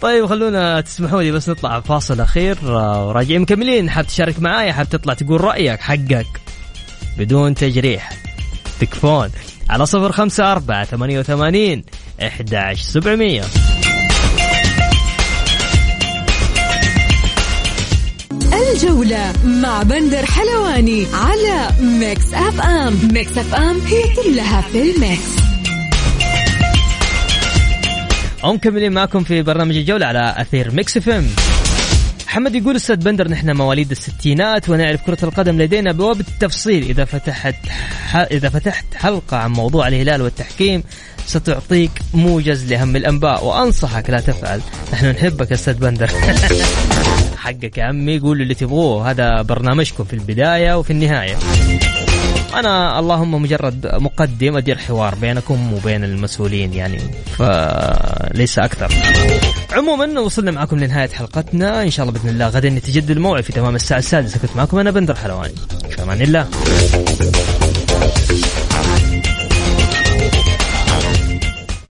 طيب 0.00 0.26
خلونا 0.26 0.80
تسمحوا 0.80 1.22
لي 1.22 1.30
بس 1.30 1.48
نطلع 1.48 1.80
فاصل 1.80 2.20
أخير 2.20 2.58
آه، 2.62 3.08
وراجعين 3.08 3.40
مكملين. 3.40 3.90
حاب 3.90 4.06
تشارك 4.06 4.40
معايا 4.40 4.72
حاب 4.72 4.88
تطلع 4.88 5.14
تقول 5.14 5.40
رأيك 5.40 5.80
حقك 5.80 6.40
بدون 7.18 7.54
تجريح. 7.54 8.12
تكفون 8.80 9.30
على 9.70 9.86
صفر 9.86 10.12
خمسة 10.12 10.52
أربعة 10.52 10.84
ثمانية 10.84 11.18
وثمانين 11.18 11.84
إحدى 12.22 12.74
سبعمية. 12.74 13.42
الجولة 18.60 19.32
مع 19.44 19.82
بندر 19.82 20.26
حلواني 20.26 21.06
على 21.14 21.68
Mix 21.80 22.34
FM. 22.34 22.98
Mix 23.12 23.38
FM 23.38 23.80
هي 23.80 24.02
كلها 24.14 24.60
في 24.60 24.82
ال 24.82 24.93
Mix. 24.93 25.36
ومكملين 28.44 28.92
معكم 28.92 29.24
في 29.24 29.42
برنامج 29.42 29.76
الجولة 29.76 30.06
على 30.06 30.34
أثير 30.36 30.70
Mix 30.70 30.96
FM. 30.96 31.26
محمد 32.26 32.54
يقول 32.54 32.76
أستاذ 32.76 32.96
بندر 32.96 33.28
نحن 33.28 33.56
مواليد 33.56 33.90
الستينات 33.90 34.68
ونعرف 34.68 35.02
كرة 35.02 35.24
القدم 35.24 35.62
لدينا 35.62 36.02
وبالتفصيل 36.02 36.82
إذا 36.82 37.04
فتحت 37.04 37.56
إذا 38.14 38.48
فتحت 38.48 38.84
حلقة 38.94 39.36
عن 39.36 39.50
موضوع 39.50 39.88
الهلال 39.88 40.22
والتحكيم 40.22 40.82
ستعطيك 41.26 41.90
موجز 42.14 42.72
لأهم 42.72 42.96
الأنباء 42.96 43.44
وأنصحك 43.44 44.10
لا 44.10 44.20
تفعل. 44.20 44.60
نحن 44.92 45.06
نحبك 45.06 45.52
أستاذ 45.52 45.74
بندر. 45.74 46.10
حقك 47.40 47.78
يا 47.78 47.84
عمي 47.84 48.18
قولوا 48.18 48.42
اللي 48.42 48.54
تبغوه. 48.54 49.10
هذا 49.10 49.42
برنامجكم 49.42 50.04
في 50.04 50.12
البداية 50.12 50.78
وفي 50.78 50.90
النهاية. 50.90 51.36
أنا 52.54 52.98
اللهم 52.98 53.42
مجرد 53.42 53.86
مقدم 53.94 54.56
أدير 54.56 54.78
حوار 54.78 55.14
بينكم 55.14 55.72
وبين 55.74 56.04
المسؤولين 56.04 56.74
يعني 56.74 56.98
فليس 57.38 58.58
أكثر. 58.58 58.92
عموما 59.72 60.20
وصلنا 60.20 60.50
معكم 60.50 60.78
لنهاية 60.78 61.08
حلقتنا. 61.08 61.82
إن 61.82 61.90
شاء 61.90 62.06
الله 62.06 62.18
بإذن 62.18 62.28
الله 62.28 62.48
غدا 62.48 62.68
نتجدد 62.68 63.10
الموعد 63.10 63.42
في 63.42 63.52
تمام 63.52 63.74
الساعة 63.74 63.98
السادسة. 63.98 64.38
كنت 64.38 64.56
معكم 64.56 64.78
أنا 64.78 64.90
بندر 64.90 65.14
حلواني. 65.14 65.54
في 65.90 66.02
أمان 66.02 66.22
الله. 66.22 66.46